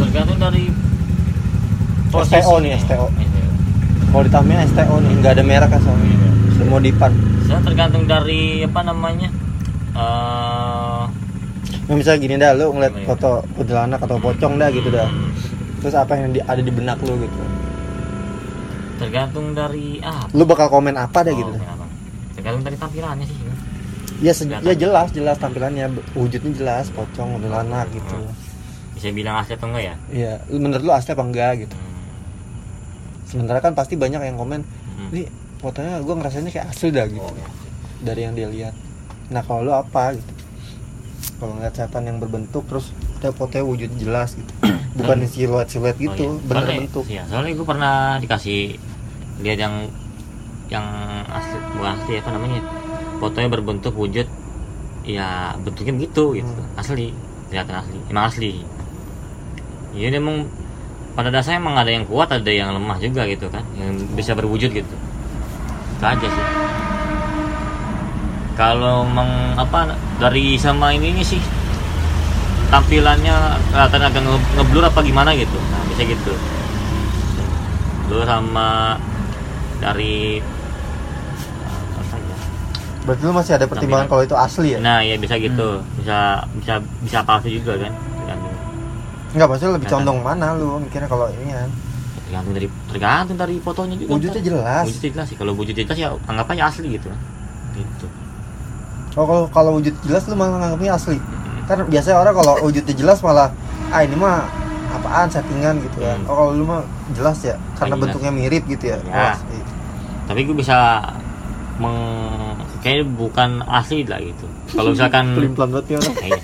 Tergantung 0.00 0.38
dari 0.40 0.64
STO 2.10 2.54
nih, 2.64 2.74
STO. 2.80 3.06
kalau 4.10 4.22
ditambahnya 4.24 4.64
STO 4.72 4.94
nih 5.04 5.12
nggak 5.20 5.32
ada 5.36 5.44
merek 5.44 5.68
kan 5.76 5.80
soalnya 5.84 6.16
semua 6.56 6.80
dipan 6.80 7.12
Saya 7.44 7.60
tergantung 7.60 8.08
dari 8.08 8.64
apa 8.64 8.80
namanya? 8.80 9.28
Eh 9.92 11.04
nah, 11.84 11.94
misalnya 11.94 12.20
gini 12.24 12.34
dah 12.40 12.56
lu 12.56 12.72
ngeliat 12.72 12.94
Iya. 12.96 13.06
foto 13.12 13.44
kuntilanak 13.60 14.00
atau 14.00 14.16
pocong 14.16 14.56
dah 14.56 14.72
gitu 14.72 14.88
dah 14.88 15.06
terus 15.80 15.94
apa 15.94 16.12
yang 16.14 16.30
di- 16.30 16.42
ada 16.42 16.58
di 16.58 16.68
benak 16.68 17.00
lu 17.00 17.16
gitu? 17.18 17.40
Tergantung 18.96 19.52
dari 19.52 19.96
ah 20.00 20.28
lu 20.30 20.44
bakal 20.44 20.68
komen 20.68 20.92
apa 20.94 21.18
dah 21.22 21.32
gitu? 21.32 21.48
dah 21.48 21.58
kenapa? 21.58 21.86
tergantung 22.32 22.62
dari 22.62 22.76
tampilannya 22.76 23.24
sih. 23.24 23.36
Ya 24.20 24.32
se- 24.32 24.44
ya 24.44 24.74
jelas 24.74 25.08
jelas 25.10 25.36
tampilannya. 25.36 25.88
Wujudnya 26.12 26.52
jelas 26.52 26.88
pocong 26.90 27.34
kuntilanak 27.34 27.88
gitu. 27.90 28.16
bisa 28.92 29.08
bilang 29.10 29.40
asli 29.40 29.56
atau 29.56 29.64
enggak 29.66 29.84
ya? 29.86 29.94
Iya 30.10 30.32
menurut 30.52 30.82
lu 30.82 30.92
asli 30.92 31.10
apa 31.10 31.24
enggak 31.24 31.52
gitu? 31.58 31.72
Hmm. 31.72 31.88
sementara 33.24 33.58
kan 33.58 33.72
pasti 33.72 33.94
banyak 33.94 34.20
yang 34.20 34.36
komen 34.36 34.60
Hmm. 34.60 35.08
ini 35.08 35.24
fotonya 35.56 35.96
gue 35.98 36.14
ngerasainnya 36.14 36.50
kayak 36.50 36.68
asli 36.68 36.88
dah 36.90 37.06
gitu. 37.06 37.22
Oh, 37.22 37.32
ya. 37.32 37.48
dari 38.02 38.20
yang 38.20 38.34
dia 38.34 38.44
lihat. 38.46 38.74
Nah 39.30 39.40
kalau 39.40 39.62
lu 39.62 39.72
apa 39.72 40.12
gitu? 40.12 40.32
Kalau 41.34 41.56
ngeliat 41.56 41.72
setan 41.72 42.04
yang 42.04 42.18
berbentuk 42.18 42.66
terus 42.66 42.92
ada 43.16 43.32
fotonya 43.32 43.64
wujud 43.64 43.88
jelas 43.96 44.36
gitu 44.36 44.52
bukan 44.92 45.22
siluet 45.24 45.66
siluet 45.66 45.94
Oh, 45.94 46.02
gitu 46.02 46.24
iya. 46.24 46.30
bener 46.42 46.50
Soalnya- 46.60 46.80
bentuk. 46.82 47.04
iya, 47.06 47.22
soalnya 47.26 47.52
gue 47.52 47.66
pernah 47.66 47.94
dikasih 48.18 48.60
lihat 49.40 49.58
yang 49.58 49.74
yang 50.66 50.86
asli 51.26 51.58
bukan 51.72 51.90
asli 51.92 52.12
apa 52.16 52.30
namanya 52.30 52.60
fotonya 53.18 53.48
berbentuk 53.48 53.92
wujud 53.92 54.26
ya 55.02 55.28
bentuknya 55.56 55.92
begitu 55.96 56.24
gitu. 56.36 56.46
Hmm. 56.46 56.74
asli 56.76 57.10
kelihatan 57.48 57.76
asli 57.76 57.98
emang 58.06 58.24
asli. 58.26 58.50
Ya 59.90 60.06
dia 60.06 60.18
emang 60.18 60.46
pada 61.12 61.28
dasarnya 61.28 61.58
emang 61.58 61.74
ada 61.74 61.90
yang 61.90 62.06
kuat 62.06 62.30
ada 62.30 62.46
yang 62.46 62.70
lemah 62.70 62.98
juga 62.98 63.26
gitu 63.26 63.46
kan 63.46 63.66
yang 63.74 63.90
bisa 64.14 64.32
berwujud 64.32 64.70
gitu. 64.70 64.94
Itu 65.96 66.04
aja 66.04 66.22
sih. 66.22 66.46
Kalau 68.54 69.02
meng 69.02 69.26
apa 69.56 69.90
dari 70.20 70.54
sama 70.54 70.92
ininya 70.92 71.24
sih 71.24 71.40
tampilannya 72.70 73.36
kelihatan 73.68 74.00
agak 74.00 74.22
nge- 74.22 74.48
ngeblur 74.56 74.84
apa 74.84 75.00
gimana 75.02 75.30
gitu. 75.34 75.58
Nah 75.70 75.82
bisa 75.86 76.02
gitu. 76.02 76.32
Blur 78.06 78.22
sama 78.24 78.98
dari 79.78 80.38
apa 81.94 82.16
ya? 82.16 82.36
Berarti 83.04 83.22
lu 83.22 83.32
masih 83.32 83.52
ada 83.54 83.66
pertimbangan 83.66 84.06
kalau 84.06 84.22
itu 84.22 84.34
asli 84.34 84.74
ya? 84.74 84.78
Nah 84.78 85.02
ya 85.02 85.14
bisa 85.14 85.34
gitu. 85.36 85.82
Bisa 85.98 86.18
bisa 86.56 86.74
bisa 87.02 87.18
palsu 87.22 87.50
juga 87.50 87.74
kan? 87.76 87.92
Tergantung 87.92 88.54
Enggak, 89.30 89.46
maksudnya 89.46 89.70
lebih 89.74 89.86
Kelihatan. 89.86 90.06
condong 90.06 90.18
mana 90.22 90.46
lu? 90.54 90.68
Mikirnya 90.78 91.06
kalau 91.06 91.26
ini 91.30 91.50
kan. 91.50 91.68
Tergantung 92.26 92.54
dari 92.54 92.68
tergantung 92.86 93.36
dari 93.36 93.54
fotonya 93.58 93.94
juga 93.94 94.10
wujudnya 94.10 94.42
jelas. 94.42 94.84
Wujudnya 94.86 95.10
jelas 95.10 95.26
sih. 95.26 95.36
Kalau 95.38 95.52
wujud 95.54 95.74
jelas 95.74 95.94
ya 95.94 96.10
anggap 96.26 96.46
aja 96.50 96.62
asli 96.66 96.94
gitu. 96.94 97.10
Gitu. 97.74 98.06
Oh 99.18 99.26
kalau 99.26 99.44
kalau 99.50 99.70
wujud 99.74 99.90
jelas 100.02 100.22
lu 100.26 100.34
malah 100.34 100.54
nganggapnya 100.60 100.94
asli 100.94 101.18
kan 101.70 101.86
biasanya 101.86 102.18
orang 102.18 102.34
kalau 102.34 102.54
wujudnya 102.60 102.92
jelas 102.92 103.18
malah 103.20 103.48
ah 103.88 104.00
ini 104.00 104.12
mah 104.12 104.42
apaan 104.90 105.26
settingan 105.26 105.78
gitu 105.80 105.98
kan 106.00 106.18
Hmm. 106.18 106.26
oh 106.26 106.34
kalau 106.36 106.50
lu 106.52 106.64
mah 106.64 106.82
jelas 107.12 107.38
ya 107.40 107.54
karena 107.74 107.94
jelas. 107.94 108.02
bentuknya 108.04 108.30
mirip 108.32 108.62
gitu 108.66 108.84
ya, 108.88 108.98
Ya. 109.04 109.38
Tapi 110.26 110.40
gue 110.42 110.56
bisa 110.56 110.98
meng 111.76 111.96
kayaknya 112.80 113.06
bukan 113.08 113.50
asli 113.62 114.02
lah 114.02 114.18
gitu 114.18 114.46
kalau 114.68 114.90
misalkan 114.90 115.24
pelan 115.34 115.70
banget 115.70 115.84
ya 115.86 115.96
orang 115.98 116.16
Iya. 116.20 116.38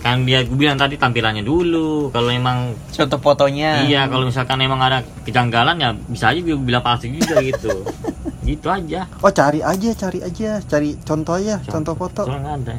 kan 0.00 0.16
dia 0.22 0.42
gue 0.42 0.56
bilang 0.56 0.74
tadi 0.74 0.94
tampilannya 0.96 1.42
dulu 1.42 2.10
kalau 2.10 2.28
emang 2.28 2.74
Contoh 2.90 3.18
fotonya. 3.18 3.86
iya 3.86 4.06
kalau 4.06 4.26
misalkan 4.26 4.58
emang 4.58 4.80
ada 4.80 4.98
kejanggalan 5.22 5.76
ya 5.76 5.90
bisa 6.04 6.30
aja 6.30 6.40
gue 6.40 6.56
bilang 6.56 6.82
palsu 6.82 7.06
juga 7.06 7.38
gitu 7.38 7.70
gitu 8.42 8.66
aja 8.66 9.06
oh 9.16 9.30
cari 9.30 9.62
aja 9.62 9.90
cari 9.92 10.18
aja 10.20 10.58
cari 10.60 10.98
contoh 11.00 11.34
aja 11.36 11.62
contoh 11.64 11.94
foto 11.94 12.26
soalnya 12.26 12.42
nggak 12.42 12.56
ada 12.60 12.74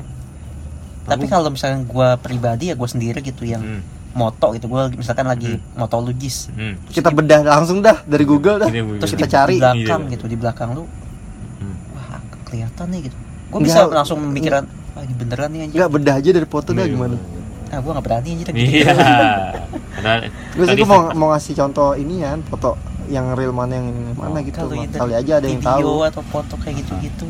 tapi 1.06 1.26
kalau 1.26 1.48
misalnya 1.48 1.80
gue 1.82 2.10
pribadi 2.20 2.70
ya 2.70 2.76
gue 2.76 2.86
sendiri 2.86 3.20
gitu 3.20 3.44
yang 3.44 3.60
hmm. 3.60 3.82
moto 4.14 4.52
gitu. 4.52 4.66
Gue 4.66 4.94
misalkan 4.94 5.26
lagi 5.26 5.58
motologis 5.74 6.48
Hmm. 6.50 6.78
kita 6.88 7.10
bedah 7.10 7.42
langsung 7.42 7.80
dah 7.80 8.02
dari 8.04 8.24
Google 8.24 8.58
dah. 8.58 8.70
Bu. 8.70 8.98
terus 8.98 9.12
Kita 9.12 9.28
cari. 9.28 9.56
di 9.56 9.60
belakang 9.60 10.02
Iya. 10.02 10.14
gitu 10.14 10.26
di 10.26 10.38
belakang 10.38 10.70
lu. 10.72 10.84
Hmm. 10.84 11.76
wah 11.92 12.18
kelihatan 12.44 12.86
nih 12.90 13.00
gitu. 13.08 13.18
Gue 13.50 13.60
bisa 13.62 13.86
langsung 13.86 14.18
memikiran 14.20 14.64
wah 14.94 15.02
ini 15.02 15.14
beneran 15.14 15.50
nih 15.50 15.60
anjir 15.64 15.78
nggak 15.78 15.92
bedah 15.92 16.16
aja 16.16 16.30
dari 16.32 16.48
foto 16.48 16.70
dah 16.72 16.86
gimana? 16.86 17.18
Ah 17.68 17.80
gue 17.80 17.92
nggak 17.92 18.06
berani 18.06 18.30
anjir 18.32 18.48
gitu. 18.48 18.60
Iya 18.60 18.94
Terus 20.54 20.68
aku 20.70 20.86
mau 20.86 21.02
mau 21.14 21.28
ngasih 21.32 21.54
contoh 21.56 21.94
ini 21.94 22.22
ya 22.22 22.36
foto 22.44 22.76
yang 23.06 23.34
real 23.34 23.52
mana 23.52 23.76
yang 23.76 23.88
ini 23.88 24.14
mana 24.14 24.40
Oh, 24.40 24.42
gitu. 24.42 24.64
kali 24.96 25.14
aja 25.14 25.34
ada 25.38 25.46
yang 25.46 25.60
video 25.60 25.92
tahu. 25.92 26.08
atau 26.08 26.24
foto 26.24 26.54
kayak 26.56 26.82
gitu 26.82 26.94
gitu 27.02 27.28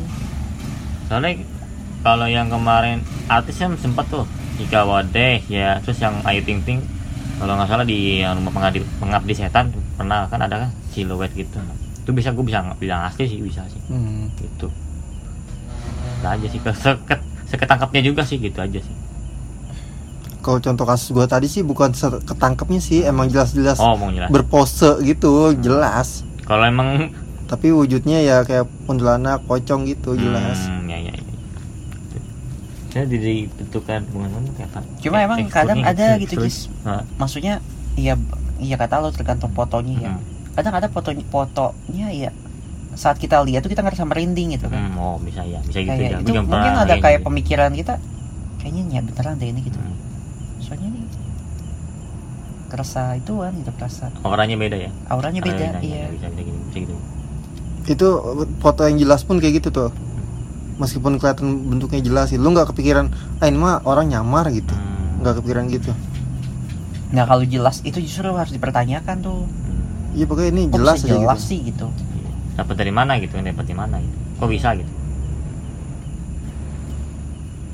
soalnya 1.04 1.42
kalau 2.04 2.28
yang 2.28 2.52
kemarin 2.52 3.00
artis 3.26 3.56
kan 3.56 3.72
sempat 3.80 4.04
tuh 4.12 4.28
Ika 4.60 4.84
Wadeh 4.84 5.40
ya. 5.48 5.80
Terus 5.80 5.98
yang 5.98 6.20
Ayu 6.22 6.44
Ting 6.44 6.60
Ting 6.62 6.84
kalau 7.40 7.58
nggak 7.58 7.66
salah 7.66 7.82
di 7.82 8.22
yang 8.22 8.38
rumah 8.38 8.52
pengabdi, 8.54 8.84
pengabdi 9.02 9.34
setan 9.34 9.74
pernah 9.98 10.28
kan 10.28 10.38
ada 10.38 10.68
kan 10.68 10.70
siluet 10.92 11.32
gitu. 11.34 11.58
Itu 12.04 12.12
bisa 12.12 12.30
gue 12.30 12.44
bisa 12.44 12.60
bilang 12.76 13.08
asli 13.08 13.24
sih 13.26 13.40
bisa 13.40 13.64
sih. 13.66 13.80
Hmm. 13.88 14.28
gitu. 14.36 14.68
Itu 16.20 16.26
aja 16.28 16.46
sih 16.46 16.60
Ke- 16.60 16.76
seket 16.76 17.20
seketangkapnya 17.48 18.00
juga 18.04 18.22
sih 18.22 18.36
gitu 18.36 18.60
aja 18.60 18.78
sih. 18.78 18.94
Kalau 20.44 20.60
contoh 20.60 20.84
kasus 20.84 21.08
gua 21.08 21.24
tadi 21.24 21.48
sih 21.48 21.64
bukan 21.64 21.96
ketangkepnya 22.28 22.76
sih 22.76 23.00
emang 23.00 23.32
jelas-jelas 23.32 23.80
oh 23.80 23.96
jelas. 24.12 24.28
berpose 24.28 25.00
gitu 25.00 25.56
jelas. 25.56 26.20
Kalau 26.44 26.68
emang 26.68 27.08
tapi 27.48 27.72
wujudnya 27.72 28.20
ya 28.20 28.36
kayak 28.44 28.68
kuntilanak 28.84 29.40
pocong 29.48 29.88
gitu 29.88 30.16
jelas. 30.16 30.68
Hmm. 30.68 30.73
Jadi 33.02 33.50
bentukan 33.50 34.06
bukan 34.14 34.30
kayak 34.54 34.70
apa? 34.70 34.80
Cuma 35.02 35.18
kayak 35.18 35.26
emang 35.26 35.38
kadang 35.50 35.80
ada 35.82 36.06
gitu, 36.22 36.38
terus, 36.38 36.70
Gis. 36.70 36.86
nah, 36.86 37.02
maksudnya 37.18 37.58
iya 37.98 38.14
iya 38.62 38.78
kata 38.78 39.02
lo 39.02 39.10
tergantung 39.10 39.50
fotonya 39.50 39.94
ya. 39.98 40.12
Hmm, 40.14 40.22
kadang 40.54 40.74
ada 40.78 40.86
fotonya 40.86 41.26
fotonya 41.26 42.06
ya 42.14 42.30
saat 42.94 43.18
kita 43.18 43.42
lihat 43.42 43.66
tuh 43.66 43.74
kita 43.74 43.82
ngerasa 43.82 44.06
merinding 44.06 44.54
gitu 44.54 44.70
kan. 44.70 44.94
Hmm, 44.94 45.02
oh 45.02 45.18
bisa 45.18 45.42
ya 45.42 45.58
bisa 45.66 45.82
gitu 45.82 45.90
kayak 45.90 46.10
ya 46.14 46.18
itu 46.22 46.30
mungkin 46.46 46.72
ada 46.78 46.94
kayak 47.02 47.18
gitu. 47.18 47.26
pemikiran 47.26 47.70
kita 47.74 47.94
kayaknya 48.62 48.82
ya 48.94 49.00
beneran 49.02 49.34
deh 49.42 49.48
ini 49.50 49.60
gitu. 49.66 49.78
Hmm. 49.82 49.96
soalnya 50.62 50.88
nih 50.94 51.04
kerasa 52.70 53.18
ituan 53.18 53.52
gitu 53.58 53.70
kerasa. 53.74 54.14
Orangnya 54.22 54.54
beda 54.54 54.76
ya? 54.78 54.90
Auranya 55.10 55.42
beda 55.42 55.82
iya. 55.82 56.06
bisa 56.14 56.30
bisa 56.30 56.42
gitu 56.46 56.60
bisa 56.70 56.78
gitu. 56.86 56.94
Itu 57.84 58.08
foto 58.62 58.86
yang 58.86 59.02
jelas 59.02 59.26
pun 59.26 59.42
kayak 59.42 59.58
gitu 59.58 59.74
tuh 59.74 59.90
meskipun 60.76 61.16
kelihatan 61.16 61.46
bentuknya 61.68 62.00
jelas 62.00 62.28
sih 62.28 62.36
lu 62.36 62.50
nggak 62.50 62.70
kepikiran 62.70 63.08
ah 63.38 63.46
ini 63.46 63.56
mah 63.56 63.82
orang 63.82 64.08
nyamar 64.08 64.50
gitu. 64.50 64.70
Hmm, 64.70 65.20
nggak 65.20 65.38
kepikiran 65.38 65.64
gitu. 65.68 65.90
Nah 67.10 67.24
kalau 67.24 67.44
jelas 67.44 67.78
itu 67.80 67.98
justru 67.98 68.26
harus 68.28 68.50
dipertanyakan 68.50 69.16
tuh. 69.20 69.42
Hmm. 69.42 70.14
iya 70.14 70.24
pokoknya 70.24 70.50
ini 70.50 70.62
kok 70.66 70.76
jelas 70.76 70.98
aja 71.00 71.10
jelas 71.12 71.38
gitu 71.38 71.48
sih 71.48 71.58
gitu. 71.64 71.86
Dapat 72.54 72.74
dari 72.76 72.90
mana 72.90 73.18
gitu 73.18 73.34
dapat 73.34 73.64
di 73.64 73.72
mana 73.72 73.98
gitu. 73.98 74.16
Kok 74.36 74.48
bisa 74.48 74.74
gitu? 74.74 74.92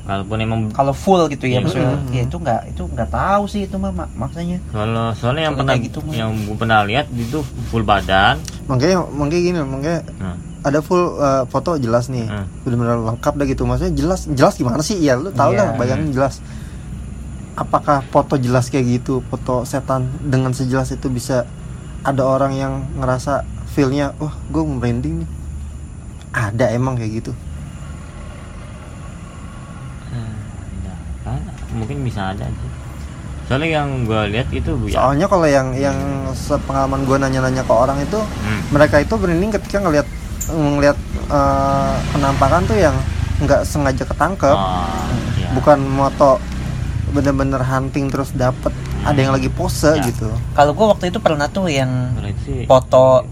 Kalaupun 0.00 0.38
emang 0.42 0.60
kalau 0.70 0.90
full 0.90 1.22
gitu 1.28 1.46
ya 1.46 1.56
Iya. 1.56 1.60
maksudnya. 1.62 1.94
Hmm. 1.94 2.10
ya 2.10 2.22
itu 2.24 2.36
nggak 2.36 2.60
itu 2.68 2.82
nggak 2.84 3.10
tahu 3.10 3.42
sih 3.46 3.60
itu 3.62 3.76
mah 3.76 3.92
mak- 3.94 4.12
maksudnya. 4.12 4.58
Kalau 4.68 5.14
soalnya 5.14 5.42
yang 5.46 5.54
pernah 5.54 5.76
gitu 5.78 5.98
yang 6.10 6.34
gue 6.34 6.56
pernah 6.58 6.82
lihat 6.82 7.06
itu 7.10 7.38
full 7.70 7.80
badan. 7.80 8.40
Makanya 8.66 9.06
makanya 9.08 9.40
gini 9.40 9.58
makanya 9.60 10.00
nah, 10.18 10.36
ada 10.60 10.84
full 10.84 11.16
uh, 11.16 11.44
foto 11.48 11.76
jelas 11.80 12.08
nih. 12.12 12.28
Hmm. 12.28 12.46
benar-benar 12.64 12.98
lengkap 13.14 13.32
dah 13.36 13.46
gitu. 13.48 13.62
Maksudnya 13.64 13.94
jelas 13.96 14.28
jelas 14.28 14.54
gimana 14.56 14.82
sih? 14.84 15.00
Ya 15.00 15.16
lu 15.16 15.32
tahu 15.32 15.56
Iya. 15.56 15.58
lah 15.60 15.68
bayangin 15.76 16.12
jelas. 16.12 16.44
Apakah 17.56 18.04
foto 18.08 18.40
jelas 18.40 18.72
kayak 18.72 19.00
gitu 19.00 19.20
foto 19.28 19.68
setan 19.68 20.08
dengan 20.24 20.52
sejelas 20.56 20.92
itu 20.92 21.08
bisa 21.12 21.44
ada 22.00 22.24
orang 22.24 22.56
yang 22.56 22.72
ngerasa 22.96 23.44
feelnya 23.72 24.16
wah 24.20 24.32
gue 24.48 24.62
merinding 24.64 25.24
nih. 25.24 25.30
Ada 26.30 26.72
emang 26.72 26.94
kayak 26.94 27.24
gitu. 27.24 27.32
Nah, 30.10 30.30
kan, 31.26 31.42
mungkin 31.74 32.02
bisa 32.06 32.32
ada 32.32 32.46
sih 32.46 32.70
soalnya 33.50 33.82
yang 33.82 34.06
gue 34.06 34.20
lihat 34.30 34.46
itu 34.54 34.70
ya. 34.86 34.94
Soalnya 34.94 35.26
kalau 35.26 35.42
yang 35.50 35.74
yang 35.74 35.98
sepengalaman 36.38 37.02
gue 37.02 37.18
nanya-nanya 37.18 37.66
ke 37.66 37.74
orang 37.74 37.98
itu 37.98 38.14
hmm, 38.14 38.70
mereka 38.70 39.02
itu 39.02 39.10
merinding 39.18 39.50
ketika 39.50 39.82
ngelihat 39.82 40.06
ngelihat 40.48 40.96
uh, 41.28 41.94
penampakan 42.10 42.64
tuh 42.64 42.76
yang 42.76 42.96
nggak 43.40 43.64
sengaja 43.64 44.04
ketangkep 44.04 44.52
oh, 44.52 44.84
iya. 45.36 45.48
bukan 45.52 45.80
moto 45.80 46.36
bener-bener 47.10 47.58
hunting 47.58 48.06
terus 48.06 48.30
dapet 48.30 48.70
ada 49.02 49.16
yang 49.16 49.32
lagi 49.32 49.48
pose 49.48 49.96
Ya. 49.96 50.04
gitu 50.04 50.28
kalau 50.52 50.72
gua 50.72 50.92
waktu 50.92 51.08
itu 51.08 51.18
pernah 51.18 51.48
tuh 51.48 51.66
yang 51.66 51.90
foto 52.64 53.24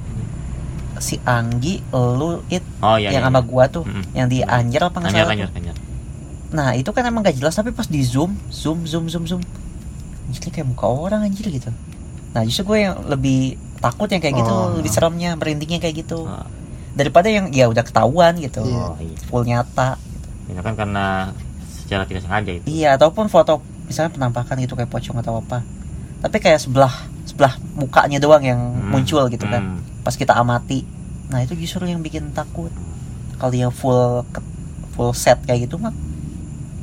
si 0.98 1.14
Anggi 1.22 1.78
lu 1.92 2.42
it 2.48 2.64
oh 2.82 2.98
iya 2.98 3.14
yang 3.14 3.22
iya, 3.22 3.28
sama 3.30 3.38
iya. 3.38 3.46
gua 3.46 3.64
tuh 3.68 3.84
Mm-mm. 3.86 4.02
yang 4.12 4.26
di 4.26 4.42
Anjer 4.42 4.82
apa 4.82 4.96
nggak 4.98 5.12
Anjar, 5.14 5.22
salah 5.22 5.34
anjar, 5.36 5.48
tuh. 5.48 5.58
anjar. 5.60 5.76
nah 6.48 6.68
itu 6.72 6.90
kan 6.90 7.04
emang 7.04 7.20
gak 7.22 7.36
jelas 7.36 7.54
tapi 7.54 7.70
pas 7.70 7.84
di 7.84 8.00
zoom 8.02 8.32
zoom 8.48 8.82
zoom 8.82 9.06
zoom 9.06 9.24
zoom 9.28 9.40
anjir 10.26 10.40
ini 10.42 10.50
kayak 10.50 10.66
muka 10.66 10.86
orang 10.88 11.20
anjir 11.22 11.46
gitu 11.46 11.68
nah 12.32 12.42
justru 12.42 12.64
gue 12.66 12.78
yang 12.82 12.96
lebih 13.04 13.54
takut 13.78 14.08
yang 14.08 14.18
kayak 14.18 14.36
gitu 14.40 14.50
Oh. 14.50 14.74
lebih 14.74 14.90
seremnya 14.90 15.36
merindingnya 15.36 15.78
kayak 15.78 16.02
gitu 16.02 16.24
Oh, 16.26 16.44
daripada 16.98 17.28
yang 17.28 17.48
ya 17.48 17.66
udah 17.66 17.80
ketahuan 17.80 18.34
gitu 18.36 18.60
Iya. 18.60 18.82
oh, 18.84 18.98
iya. 18.98 19.16
full 19.24 19.44
nyata 19.44 19.94
Itu 20.44 20.58
kan 20.58 20.74
karena 20.74 21.30
secara 21.70 22.02
tidak 22.02 22.22
sengaja 22.22 22.50
itu 22.52 22.64
iya 22.66 22.92
ataupun 22.92 23.28
foto 23.28 23.62
misalnya 23.86 24.10
penampakan 24.10 24.58
gitu 24.58 24.74
kayak 24.74 24.90
pocong 24.90 25.16
atau 25.16 25.38
apa 25.38 25.62
tapi 26.18 26.36
kayak 26.38 26.58
sebelah 26.58 26.90
sebelah 27.24 27.54
mukanya 27.72 28.18
doang 28.18 28.42
yang 28.42 28.58
Hmm, 28.58 28.90
muncul 28.90 29.28
gitu 29.28 29.44
kan 29.44 29.78
hmm. 29.78 30.02
pas 30.02 30.12
kita 30.12 30.34
amati 30.34 30.82
nah 31.28 31.38
itu 31.38 31.54
justru 31.54 31.84
yang 31.84 32.00
bikin 32.00 32.32
takut 32.32 32.72
kalau 33.36 33.54
yang 33.54 33.70
full 33.70 34.24
full 34.92 35.12
set 35.12 35.38
kayak 35.44 35.64
gitu 35.64 35.78
mah 35.78 35.94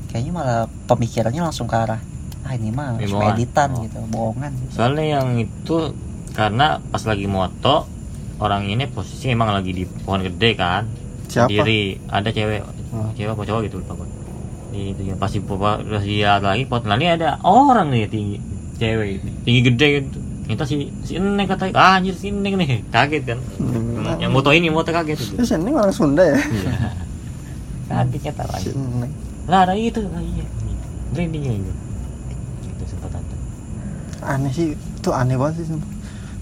kayaknya 0.08 0.32
malah 0.32 0.60
pemikirannya 0.86 1.42
langsung 1.44 1.66
ke 1.66 1.76
arah 1.76 2.00
ah 2.42 2.54
ini 2.54 2.70
mah 2.70 2.96
bohongan. 2.96 3.34
editan 3.34 3.70
Oh. 3.72 3.82
gitu 3.84 3.98
bohongan 4.08 4.52
gitu. 4.56 4.72
soalnya 4.72 5.06
yang 5.20 5.28
itu 5.36 5.78
karena 6.32 6.78
pas 6.86 7.02
lagi 7.04 7.26
moto 7.26 7.90
orang 8.40 8.68
ini 8.68 8.84
posisi 8.86 9.32
emang 9.32 9.52
lagi 9.52 9.72
di 9.72 9.84
pohon 9.86 10.22
gede 10.22 10.52
kan? 10.54 10.84
Siapa? 11.28 11.50
Diri 11.50 11.96
ada 12.08 12.30
cewek. 12.30 12.62
Oh. 12.96 13.12
cewek 13.12 13.32
apa 13.36 13.44
cowok 13.44 13.62
gitu 13.68 13.76
lupa 13.84 13.94
gue 14.00 14.08
di 14.76 14.92
itu 14.92 15.02
ya 15.08 15.16
pasti 15.16 15.40
pas 15.40 15.80
dia 16.04 16.36
lagi 16.40 16.68
pot 16.68 16.84
lagi 16.84 17.08
ada 17.08 17.40
orang 17.44 17.92
nih 17.96 18.08
tinggi. 18.12 18.38
Cewek. 18.76 19.24
Tinggi 19.48 19.62
gede 19.64 19.88
gitu. 20.04 20.20
Itu 20.46 20.64
si 20.68 20.76
si 21.02 21.16
neng 21.18 21.48
kata 21.48 21.72
ah 21.72 21.96
anjir 21.98 22.12
si 22.16 22.30
neng 22.30 22.60
nih. 22.60 22.84
Kaget 22.96 23.24
kan? 23.24 23.40
Hmm. 23.60 24.20
yang 24.20 24.32
moto 24.36 24.52
ini 24.52 24.68
moto 24.68 24.92
kaget. 24.92 25.16
Gitu 25.18 25.34
Terus 25.40 25.52
ini 25.56 25.72
orang 25.72 25.96
Sunda 25.96 26.24
ya? 26.28 26.36
Iya. 26.36 26.72
Kagetnya 27.86 28.32
tar 28.36 28.50
aja 28.52 28.70
Hmm. 28.74 29.08
lah 29.46 29.64
ada 29.64 29.74
itu. 29.78 30.02
Ah, 30.12 30.22
iya. 30.22 30.46
Brandingnya 31.14 31.54
itu 31.56 31.72
itu 32.66 32.84
sempat 32.90 33.16
aneh 34.26 34.52
sih. 34.52 34.74
Itu 34.76 35.10
aneh 35.16 35.38
banget 35.40 35.64
sih 35.64 35.78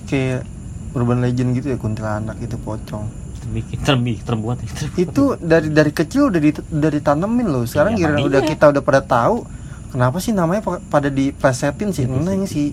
kayak 0.08 0.46
urban 0.94 1.20
legend 1.22 1.58
gitu 1.58 1.74
ya 1.74 1.78
kuntilanak 1.78 2.38
itu 2.40 2.56
pocong. 2.58 3.06
Terbikin 3.44 3.78
terbi 3.84 4.14
terbuat 4.24 4.58
terbuat. 4.64 4.98
itu 5.04 5.24
dari 5.42 5.68
dari 5.74 5.92
kecil 5.92 6.32
udah 6.32 6.42
di, 6.42 6.52
udah 6.54 6.90
ditanemin 6.94 7.48
loh. 7.50 7.64
Sekarang 7.68 7.98
Iya, 8.00 8.16
iya. 8.16 8.24
udah 8.24 8.42
kita 8.46 8.72
udah 8.72 8.82
pada 8.86 9.02
tahu 9.04 9.44
kenapa 9.92 10.18
sih 10.24 10.32
namanya 10.32 10.62
pa- 10.64 10.82
pada 10.82 11.10
diplesetin 11.12 11.90
sih? 11.92 12.08
Gitu 12.08 12.18
neng 12.18 12.48
si 12.48 12.72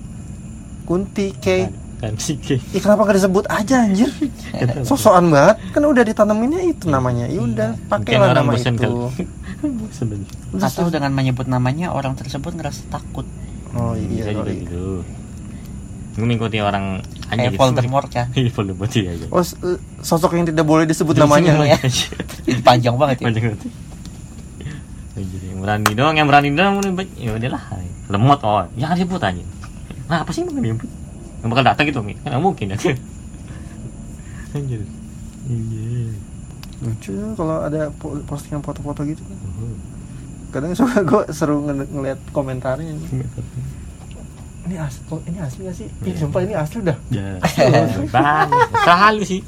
kunti 0.87 1.35
kayak 1.37 1.75
kan 2.01 2.17
sih 2.17 2.41
Ih, 2.73 2.81
kenapa 2.81 3.05
gak 3.05 3.21
disebut 3.21 3.45
aja 3.53 3.85
anjir? 3.85 4.09
Sosokan 4.89 5.29
banget. 5.29 5.61
Kan 5.77 5.85
udah 5.85 6.01
ditaneminnya 6.01 6.65
itu 6.65 6.89
namanya. 6.89 7.29
Ya 7.29 7.45
udah 7.45 7.71
pakailah 7.93 8.33
nama 8.33 8.57
itu. 8.57 9.13
atau 10.65 10.89
dengan 10.89 11.13
menyebut 11.13 11.45
namanya 11.45 11.93
orang 11.93 12.17
tersebut 12.17 12.57
ngerasa 12.57 12.89
takut. 12.89 13.29
Oh 13.77 13.93
bisa 13.95 14.33
iya. 14.33 14.35
juga 14.35 14.51
iya. 14.51 14.65
gitu. 14.65 15.05
gue 15.05 15.20
mengikuti 16.21 16.59
orang 16.61 17.01
aja 17.29 17.37
kayak 17.37 17.53
gitu 17.55 17.61
Voldemort 17.61 18.09
kan. 18.09 18.27
Iya 18.39 18.51
Voldemort 18.53 18.93
iya 18.95 19.13
iya. 19.17 19.27
Oh, 19.29 19.41
eh, 19.41 19.79
sosok 20.01 20.37
yang 20.37 20.47
tidak 20.47 20.65
boleh 20.65 20.85
disebut 20.85 21.17
namanya 21.17 21.57
ya. 21.65 21.79
Ini 22.47 22.61
panjang 22.61 22.95
banget 22.97 23.23
ya. 23.23 23.25
Panjang 23.29 23.45
banget. 23.51 23.61
Yang 25.21 25.59
berani 25.61 25.93
doang 25.93 26.15
yang 26.17 26.29
berani 26.31 26.49
doang 26.57 26.75
ya 27.21 27.37
udahlah 27.37 27.63
lemot 28.09 28.41
oh. 28.41 28.65
Jangan 28.75 28.97
disebut 28.97 29.21
aja 29.21 29.45
nah 30.11 30.27
apa 30.27 30.31
sih 30.35 30.43
emang 30.43 30.59
disebut 30.59 30.91
yang 31.41 31.49
bakal 31.53 31.63
datang 31.63 31.85
gitu 31.87 32.01
kan 32.03 32.17
nggak 32.27 32.43
mungkin 32.43 32.67
ya. 32.73 32.77
Anjir 34.57 34.83
iya 35.47 36.11
lucu 36.81 37.11
ya 37.13 37.27
kalau 37.37 37.63
ada 37.63 37.93
po- 37.95 38.19
postingan 38.25 38.65
foto-foto 38.65 39.05
gitu. 39.05 39.21
Oh. 39.23 39.77
kadang 40.51 40.73
suka 40.75 41.05
gue 41.05 41.23
seru 41.31 41.63
ngel- 41.63 41.87
ngeliat 41.87 42.19
komentarnya 42.33 42.97
ini 44.62 44.77
asli 44.77 45.01
ini 45.25 45.38
asli 45.38 45.61
gak 45.62 45.77
sih 45.77 45.87
Ih, 45.87 46.05
Iya. 46.07 46.16
sumpah 46.18 46.40
ini 46.40 46.55
asli 46.55 46.79
dah 46.83 46.96
ya 47.09 47.29
bang 48.07 48.49
selalu 48.79 49.23
sih 49.25 49.40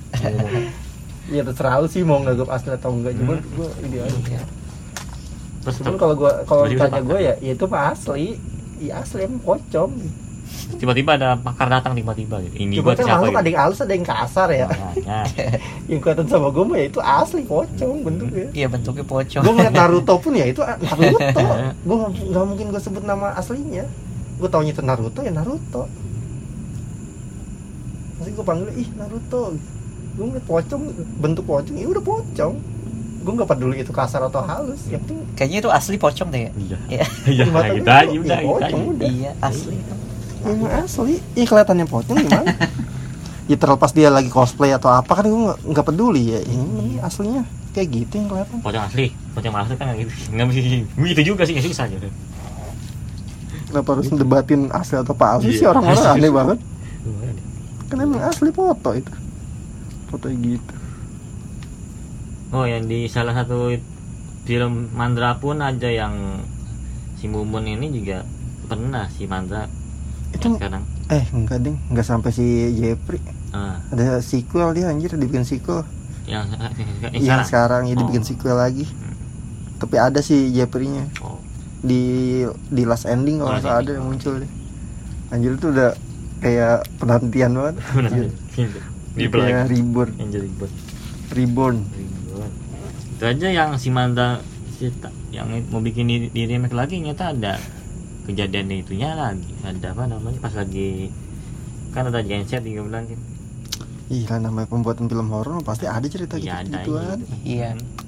ya 1.29 1.42
terserah 1.42 1.79
lu 1.79 1.87
sih 1.87 2.03
mau 2.03 2.18
nganggap 2.18 2.48
asli 2.51 2.70
atau 2.70 2.90
enggak 2.92 3.12
cuman 3.14 3.38
Hmm. 3.38 3.53
gue 3.55 3.68
ini 3.83 3.96
aja 3.98 4.40
terus 5.62 5.75
cuman 5.79 5.94
kalau 5.96 6.14
gua 6.14 6.33
kalau 6.42 6.62
Baju 6.64 6.75
udah 6.75 6.81
tanya 6.83 6.94
pakai. 6.98 7.07
gue 7.07 7.18
ya, 7.20 7.35
ya 7.40 7.53
itu 7.53 7.64
mah 7.66 7.83
asli 7.88 8.25
ya 8.81 8.92
asli 8.98 9.20
emang 9.22 9.40
pocong 9.40 9.92
tiba-tiba 10.75 11.14
ada 11.14 11.38
pakar 11.38 11.70
datang 11.70 11.94
tiba-tiba 11.94 12.37
gitu. 12.42 12.55
ini 12.59 12.77
buat 12.77 12.98
kan 12.98 13.07
siapa 13.07 13.25
gitu. 13.25 13.38
ada 13.38 13.48
yang 13.48 13.61
halus 13.62 13.79
ada 13.81 13.94
yang 13.94 14.05
kasar 14.05 14.48
ya 14.51 14.66
Makanya. 14.66 15.18
yang 15.88 16.01
kelihatan 16.01 16.27
sama 16.27 16.48
gue 16.51 16.64
mah 16.66 16.77
ya 16.77 16.87
itu 16.88 17.01
asli 17.01 17.40
pocong 17.42 17.94
bentuknya 18.03 18.46
Iya 18.53 18.66
bentuknya 18.66 19.05
pocong. 19.07 19.40
gue 19.40 19.53
ngeliat 19.53 19.72
Naruto 19.72 20.14
pun 20.18 20.33
ya 20.35 20.44
itu 20.44 20.61
Naruto 20.61 21.40
gue 21.87 21.96
nggak 22.27 22.44
mungkin 22.44 22.66
gue 22.68 22.81
sebut 22.81 23.03
nama 23.03 23.33
aslinya 23.33 23.87
gue 24.38 24.49
taunya 24.49 24.73
itu 24.73 24.83
Naruto 24.83 25.21
ya 25.21 25.33
Naruto. 25.33 25.85
Masih 28.18 28.33
gue 28.33 28.45
panggil 28.45 28.68
ih 28.77 28.88
Naruto. 28.95 29.57
Gue 30.12 30.25
ngeliat 30.29 30.47
pocong 30.47 30.83
bentuk 31.18 31.45
pocong 31.45 31.75
ya 31.75 31.87
udah 31.88 32.05
pocong. 32.05 32.55
Gue 33.23 33.33
nggak 33.38 33.49
peduli 33.55 33.77
itu 33.79 33.95
kasar 33.95 34.27
atau 34.27 34.42
halus 34.42 34.83
yang 34.90 34.99
penting 35.07 35.23
Kayaknya 35.38 35.59
itu 35.62 35.71
asli 35.71 35.95
pocong 35.95 36.29
deh. 36.35 36.40
ya? 36.42 36.51
iya. 36.59 36.77
Iya. 36.90 37.05
iya 37.38 37.42
di 37.47 37.51
mata 37.55 37.71
gitu 37.71 37.87
aja 37.87 38.03
ya 38.03 38.18
udah 38.18 38.38
gitu 38.38 38.51
pocong 38.51 38.83
aja. 38.83 38.90
udah. 38.90 39.09
Iya 39.09 39.31
asli. 39.38 39.77
Ya, 40.42 40.47
emang 40.51 40.73
asli. 40.75 41.14
Iya 41.38 41.45
kelihatannya 41.47 41.87
pocong 41.87 42.16
gimana? 42.18 42.55
Ya 43.51 43.59
terlepas 43.59 43.90
dia 43.90 44.07
lagi 44.07 44.31
cosplay 44.31 44.71
atau 44.71 44.87
apa 44.87 45.18
kan 45.18 45.27
gue 45.27 45.35
nggak 45.35 45.59
nggak 45.66 45.87
peduli 45.90 46.31
ya. 46.31 46.40
Ini 46.47 47.03
aslinya 47.03 47.42
kayak 47.75 47.88
gitu 47.90 48.12
yang 48.23 48.29
kelihatan. 48.31 48.62
Pocong 48.62 48.85
asli. 48.87 49.11
Pocong 49.35 49.55
asli 49.59 49.75
kan 49.75 49.85
nggak 49.90 49.99
gitu. 50.07 50.12
Nggak 50.31 50.47
mesti 50.47 50.61
gitu 50.87 51.23
juga 51.35 51.42
sih 51.42 51.53
nggak 51.59 51.66
susah 51.66 51.87
gitu 51.90 52.07
kenapa 53.73 53.89
harus 53.91 54.09
debatin 54.09 54.69
asli 54.71 54.95
atau 54.95 55.13
palsu 55.13 55.49
Iya. 55.49 55.57
sih? 55.57 55.67
Orang-orang 55.67 55.97
Asli. 55.99 56.19
aneh 56.19 56.31
banget. 56.31 56.59
Kan 57.89 57.97
emang 57.99 58.21
asli 58.23 58.49
foto 58.49 58.91
itu. 58.93 59.13
Foto 60.07 60.27
gitu. 60.29 60.73
Oh 62.53 62.65
yang 62.65 62.85
di 62.85 63.05
salah 63.07 63.33
satu 63.35 63.73
film 64.45 64.93
Mandra 64.93 65.35
pun 65.35 65.59
ada 65.59 65.89
yang 65.89 66.45
si 67.17 67.25
Mumun 67.25 67.65
ini 67.65 67.89
juga 67.91 68.29
pernah 68.63 69.09
si 69.09 69.25
Mandra 69.25 69.65
Itu- 70.31 70.47
yang 70.47 70.57
sekarang. 70.59 70.83
eh 71.09 71.25
enggak 71.31 71.59
ding. 71.61 71.77
Enggak 71.89 72.07
sampai 72.07 72.31
si 72.31 72.45
Jeffrey. 72.75 73.21
Ah, 73.51 73.81
ada 73.89 74.21
sequel 74.21 74.73
dia 74.73 74.89
anjir 74.89 75.13
dibikin 75.13 75.43
sequel. 75.43 75.85
Yang, 76.23 76.55
yang, 77.11 77.43
sekarang? 77.43 77.45
sekarang 77.45 77.83
ya 77.85 77.95
dibikin 77.95 78.23
Oh. 78.23 78.27
sequel 78.27 78.55
lagi. 78.55 78.87
Tapi 79.77 79.97
ada 79.99 80.21
si 80.21 80.49
Jeffrey-nya. 80.51 81.11
Oh. 81.19 81.41
Di 81.83 82.03
di 82.71 82.83
last 82.87 83.11
ending 83.11 83.42
kalau 83.42 83.59
nggak 83.59 83.79
ada 83.83 83.90
yang 83.99 84.07
muncul 84.07 84.38
deh. 84.38 84.51
Anjir 85.35 85.59
itu 85.59 85.66
udah 85.68 85.90
kayak 86.38 86.87
penantian 87.03 87.53
banget. 87.59 87.77
Di 89.12 89.29
kayak 89.29 89.31
belakang 89.35 89.68
reborn. 89.68 90.11
Yang 90.16 90.29
jadi 90.38 90.49
buat 90.57 90.73
reborn. 91.35 91.77
Itu 93.18 93.25
aja 93.27 93.49
yang 93.51 93.71
si 93.77 93.90
Mandra 93.90 94.40
si 94.79 94.88
yang 95.31 95.49
mau 95.68 95.79
bikin 95.83 96.09
di, 96.09 96.16
di 96.31 96.42
remake 96.49 96.75
lagi 96.75 96.99
nyata 97.03 97.35
ada 97.35 97.59
kejadian 98.25 98.73
itunya 98.73 99.12
lagi. 99.18 99.51
Ada 99.66 99.92
apa 99.92 100.07
namanya? 100.07 100.38
Pas 100.38 100.55
lagi 100.55 101.11
kan 101.92 102.09
ada 102.09 102.25
genset 102.25 102.64
juga 102.64 102.88
bilang 102.88 103.05
kan 103.05 103.21
Iya 104.12 104.37
namanya 104.45 104.68
pembuatan 104.68 105.09
film 105.09 105.29
horor 105.33 105.64
pasti 105.64 105.88
ada 105.88 106.05
cerita 106.05 106.37
gitu 106.37 106.49
iya 106.49 106.61
ada 106.61 106.85
gituan. 106.85 107.16
gitu. 107.21 108.02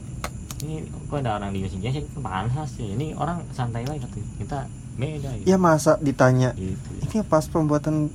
Iya. 0.64 0.81
ini 0.81 1.07
kok 1.07 1.16
ada 1.20 1.31
orang 1.37 1.53
di 1.53 1.61
genset 1.61 2.09
panas 2.16 2.68
sih 2.72 2.88
ini 2.90 3.12
orang 3.12 3.44
santai 3.50 3.85
lagi 3.85 4.00
kata 4.00 4.16
kita 4.38 4.59
beda 4.94 5.31
gitu, 5.35 5.44
Ya 5.44 5.57
masa 5.57 5.98
ditanya 5.98 6.57
gitu. 6.57 6.88
ini 6.96 7.16
pas 7.22 7.44
pembuatan 7.44 8.09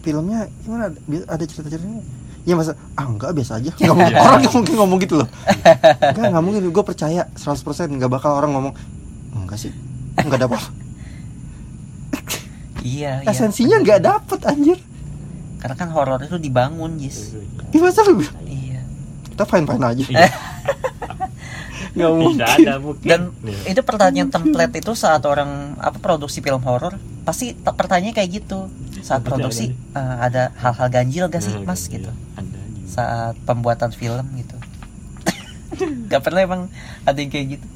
filmnya 0.00 0.50
gimana 0.60 0.90
ada, 0.90 0.98
ada 1.30 1.44
cerita-ceritanya? 1.44 2.02
Ya 2.44 2.54
masa 2.54 2.76
ah 2.92 3.06
enggak 3.06 3.32
biasa 3.32 3.56
aja. 3.56 3.72
Nggak 3.72 3.94
mungkin, 3.94 4.12
Iya. 4.12 4.20
orang 4.20 4.38
nggak 4.38 4.54
mungkin 4.54 4.74
ngomong 4.76 4.98
gitu 5.00 5.14
loh. 5.16 5.28
Enggak, 6.04 6.26
nggak 6.28 6.44
mungkin. 6.44 6.60
Gue 6.68 6.84
percaya 6.84 7.22
100% 7.32 7.96
nggak 7.96 8.10
bakal 8.10 8.36
orang 8.36 8.52
ngomong 8.52 8.74
enggak 9.32 9.56
sih. 9.56 9.72
Enggak 10.20 10.44
ada 10.44 10.48
apa. 10.48 10.60
Iya. 12.84 13.24
iya. 13.24 13.30
Esensinya 13.30 13.80
nggak 13.80 14.00
dapet 14.02 14.40
anjir. 14.44 14.76
Karena 15.56 15.72
kan 15.74 15.88
horor 15.88 16.20
itu 16.20 16.36
dibangun, 16.36 17.00
Jis. 17.00 17.32
Di 17.72 17.80
masa 17.80 18.04
lu 18.04 18.20
Iya. 18.44 18.84
kita 19.32 19.44
fine-fine 19.44 19.80
aja. 19.82 20.04
Iya. 21.94 22.10
Nggak 22.10 22.12
mungkin. 22.12 22.34
tidak 22.34 22.50
ada 22.58 22.74
mungkin 22.82 23.06
Dan 23.06 23.20
Nih. 23.40 23.58
itu 23.70 23.80
pertanyaan 23.86 24.30
template 24.30 24.74
itu 24.82 24.92
saat 24.94 25.22
orang 25.24 25.78
apa 25.78 25.98
produksi 26.02 26.42
film 26.42 26.58
horor 26.66 26.98
pasti 27.22 27.54
pertanyaannya 27.54 28.12
kayak 28.12 28.30
gitu. 28.42 28.66
Saat 29.00 29.22
produksi 29.22 29.70
eh, 29.94 30.16
ada 30.18 30.50
hal-hal 30.58 30.88
ganjil 30.90 31.24
gak 31.28 31.38
sih, 31.38 31.54
Nah, 31.54 31.70
Mas 31.70 31.86
iya, 31.86 32.02
gitu. 32.02 32.10
ada. 32.34 32.58
Saat 32.84 33.34
pembuatan 33.46 33.94
film 33.94 34.26
gitu. 34.34 34.56
gak 36.10 36.22
pernah 36.22 36.40
emang 36.42 36.62
ada 37.04 37.14
yang 37.14 37.30
kayak 37.30 37.46
gitu. 37.58 37.66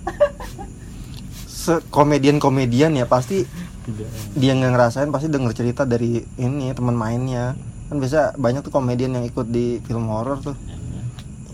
komedian-komedian 1.92 2.96
ya 2.96 3.04
pasti 3.04 3.44
Tidak. 3.44 4.08
dia 4.32 4.56
nggak 4.56 4.72
ngerasain 4.72 5.12
pasti 5.12 5.28
denger 5.28 5.52
cerita 5.52 5.84
dari 5.84 6.16
ini 6.40 6.72
teman 6.72 6.96
mainnya 6.96 7.52
kan 7.88 7.96
biasa 8.00 8.40
banyak 8.40 8.64
tuh 8.64 8.72
komedian 8.72 9.12
yang 9.12 9.24
ikut 9.24 9.44
di 9.48 9.76
film 9.84 10.08
horor 10.08 10.40
tuh 10.40 10.56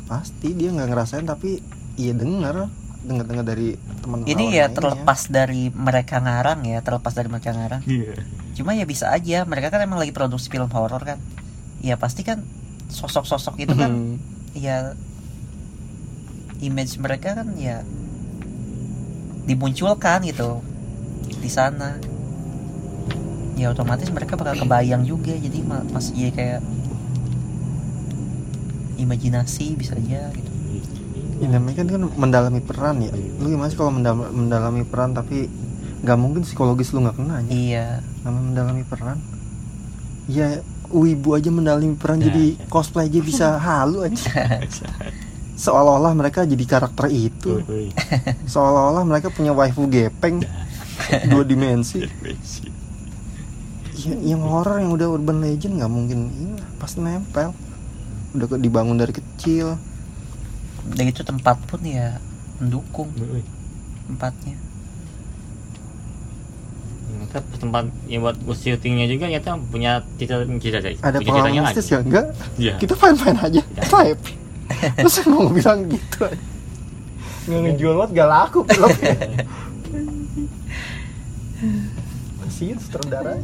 pasti 0.06 0.54
dia 0.54 0.70
nggak 0.70 0.86
ngerasain 0.86 1.26
tapi 1.26 1.58
iya 1.94 2.12
denger 2.12 2.66
denger 3.04 3.44
dari 3.44 3.76
teman 4.00 4.24
Ini 4.24 4.44
ya 4.50 4.66
terlepas 4.68 5.28
dari 5.28 5.68
mereka 5.68 6.18
ngarang 6.18 6.64
ya, 6.64 6.80
terlepas 6.80 7.12
dari 7.12 7.28
mereka 7.28 7.52
ngarang. 7.52 7.84
Iya. 7.84 8.16
Cuma 8.56 8.72
ya 8.72 8.88
bisa 8.88 9.12
aja, 9.12 9.44
mereka 9.44 9.68
kan 9.68 9.84
emang 9.84 10.00
lagi 10.00 10.08
produksi 10.08 10.48
film 10.48 10.72
horor 10.72 11.04
kan. 11.04 11.20
Ya 11.84 12.00
pasti 12.00 12.24
kan 12.24 12.40
sosok-sosok 12.88 13.60
itu 13.60 13.74
kan 13.74 13.92
Hmm. 13.92 14.16
ya 14.54 14.96
image 16.58 16.96
mereka 16.96 17.34
kan 17.34 17.52
ya 17.58 17.84
dimunculkan 19.44 20.24
gitu 20.24 20.64
di 21.36 21.50
sana 21.50 22.00
ya 23.54 23.68
otomatis 23.68 24.08
mereka 24.08 24.34
bakal 24.34 24.56
kebayang 24.56 25.04
juga 25.04 25.34
jadi 25.34 25.58
ma- 25.60 25.84
masih 25.84 26.16
jadi 26.16 26.32
kayak 26.32 26.60
imajinasi 28.96 29.74
bisa 29.74 29.98
aja 29.98 30.30
gitu 30.32 30.53
ya, 31.36 31.46
namanya 31.48 31.76
kan, 31.80 31.88
kan 31.88 32.02
mendalami 32.14 32.60
peran 32.60 32.96
ya. 32.98 33.12
Lu 33.12 33.46
gimana 33.46 33.68
sih 33.68 33.76
kalau 33.76 33.90
mendal- 33.90 34.30
mendalami 34.30 34.82
peran 34.82 35.12
tapi 35.12 35.50
nggak 36.00 36.18
mungkin 36.18 36.42
psikologis 36.42 36.90
lu 36.90 37.00
nggak 37.00 37.16
kena 37.16 37.40
ya? 37.40 37.50
Iya. 37.50 37.86
Namanya 38.22 38.44
mendalami 38.44 38.82
peran. 38.82 39.18
Ya 40.24 40.60
wibu 40.88 41.34
aja 41.34 41.48
mendalami 41.48 41.94
peran 41.94 42.18
Ya, 42.18 42.28
jadi 42.28 42.54
ya. 42.54 42.64
cosplay 42.68 43.08
aja 43.08 43.20
bisa 43.20 43.46
halu 43.66 44.04
aja. 44.04 44.60
Seolah-olah 45.54 46.12
mereka 46.12 46.42
jadi 46.42 46.64
karakter 46.64 47.06
itu. 47.08 47.62
Tuh, 47.62 47.88
seolah-olah 48.52 49.02
mereka 49.02 49.30
punya 49.30 49.50
waifu 49.50 49.86
gepeng. 49.86 50.42
Dua 51.26 51.42
dimensi. 51.42 52.02
Ya, 53.94 54.14
yang 54.26 54.42
horror 54.42 54.78
yang 54.78 54.92
udah 54.92 55.08
urban 55.08 55.40
legend 55.40 55.78
nggak 55.78 55.88
mungkin. 55.88 56.18
Ini 56.28 56.54
pasti 56.76 56.98
nempel. 56.98 57.54
Udah 58.34 58.58
dibangun 58.58 58.98
dari 58.98 59.14
kecil 59.14 59.78
dan 60.92 61.04
itu 61.08 61.24
tempat 61.24 61.56
pun 61.64 61.80
ya 61.80 62.20
mendukung 62.60 63.08
tempatnya. 64.04 64.56
Mereka 67.14 67.40
tempat 67.56 67.88
yang 68.10 68.26
buat 68.26 68.36
syutingnya 68.58 69.06
juga 69.08 69.32
nyata 69.32 69.56
punya 69.72 70.04
cita 70.20 70.44
cita 70.60 70.78
ada 71.00 71.18
punya 71.18 71.24
pengalaman 71.24 71.24
ceritanya 71.24 71.60
mistis 71.64 71.86
ya? 71.88 71.98
Enggak. 72.04 72.26
Iya. 72.60 72.74
kita 72.76 72.94
fine 72.98 73.16
fine 73.16 73.38
aja. 73.40 73.62
Kita 73.64 73.98
happy 74.04 74.32
terus 74.74 75.22
mau 75.30 75.48
bilang 75.48 75.88
gitu. 75.88 76.26
Aja. 76.26 76.36
nggak 77.44 77.60
ngejual 77.60 77.94
banget 78.00 78.10
gak 78.16 78.28
laku. 78.32 78.60
Filmnya 78.64 79.44
kasihan 82.44 82.78
sutradara 82.78 83.34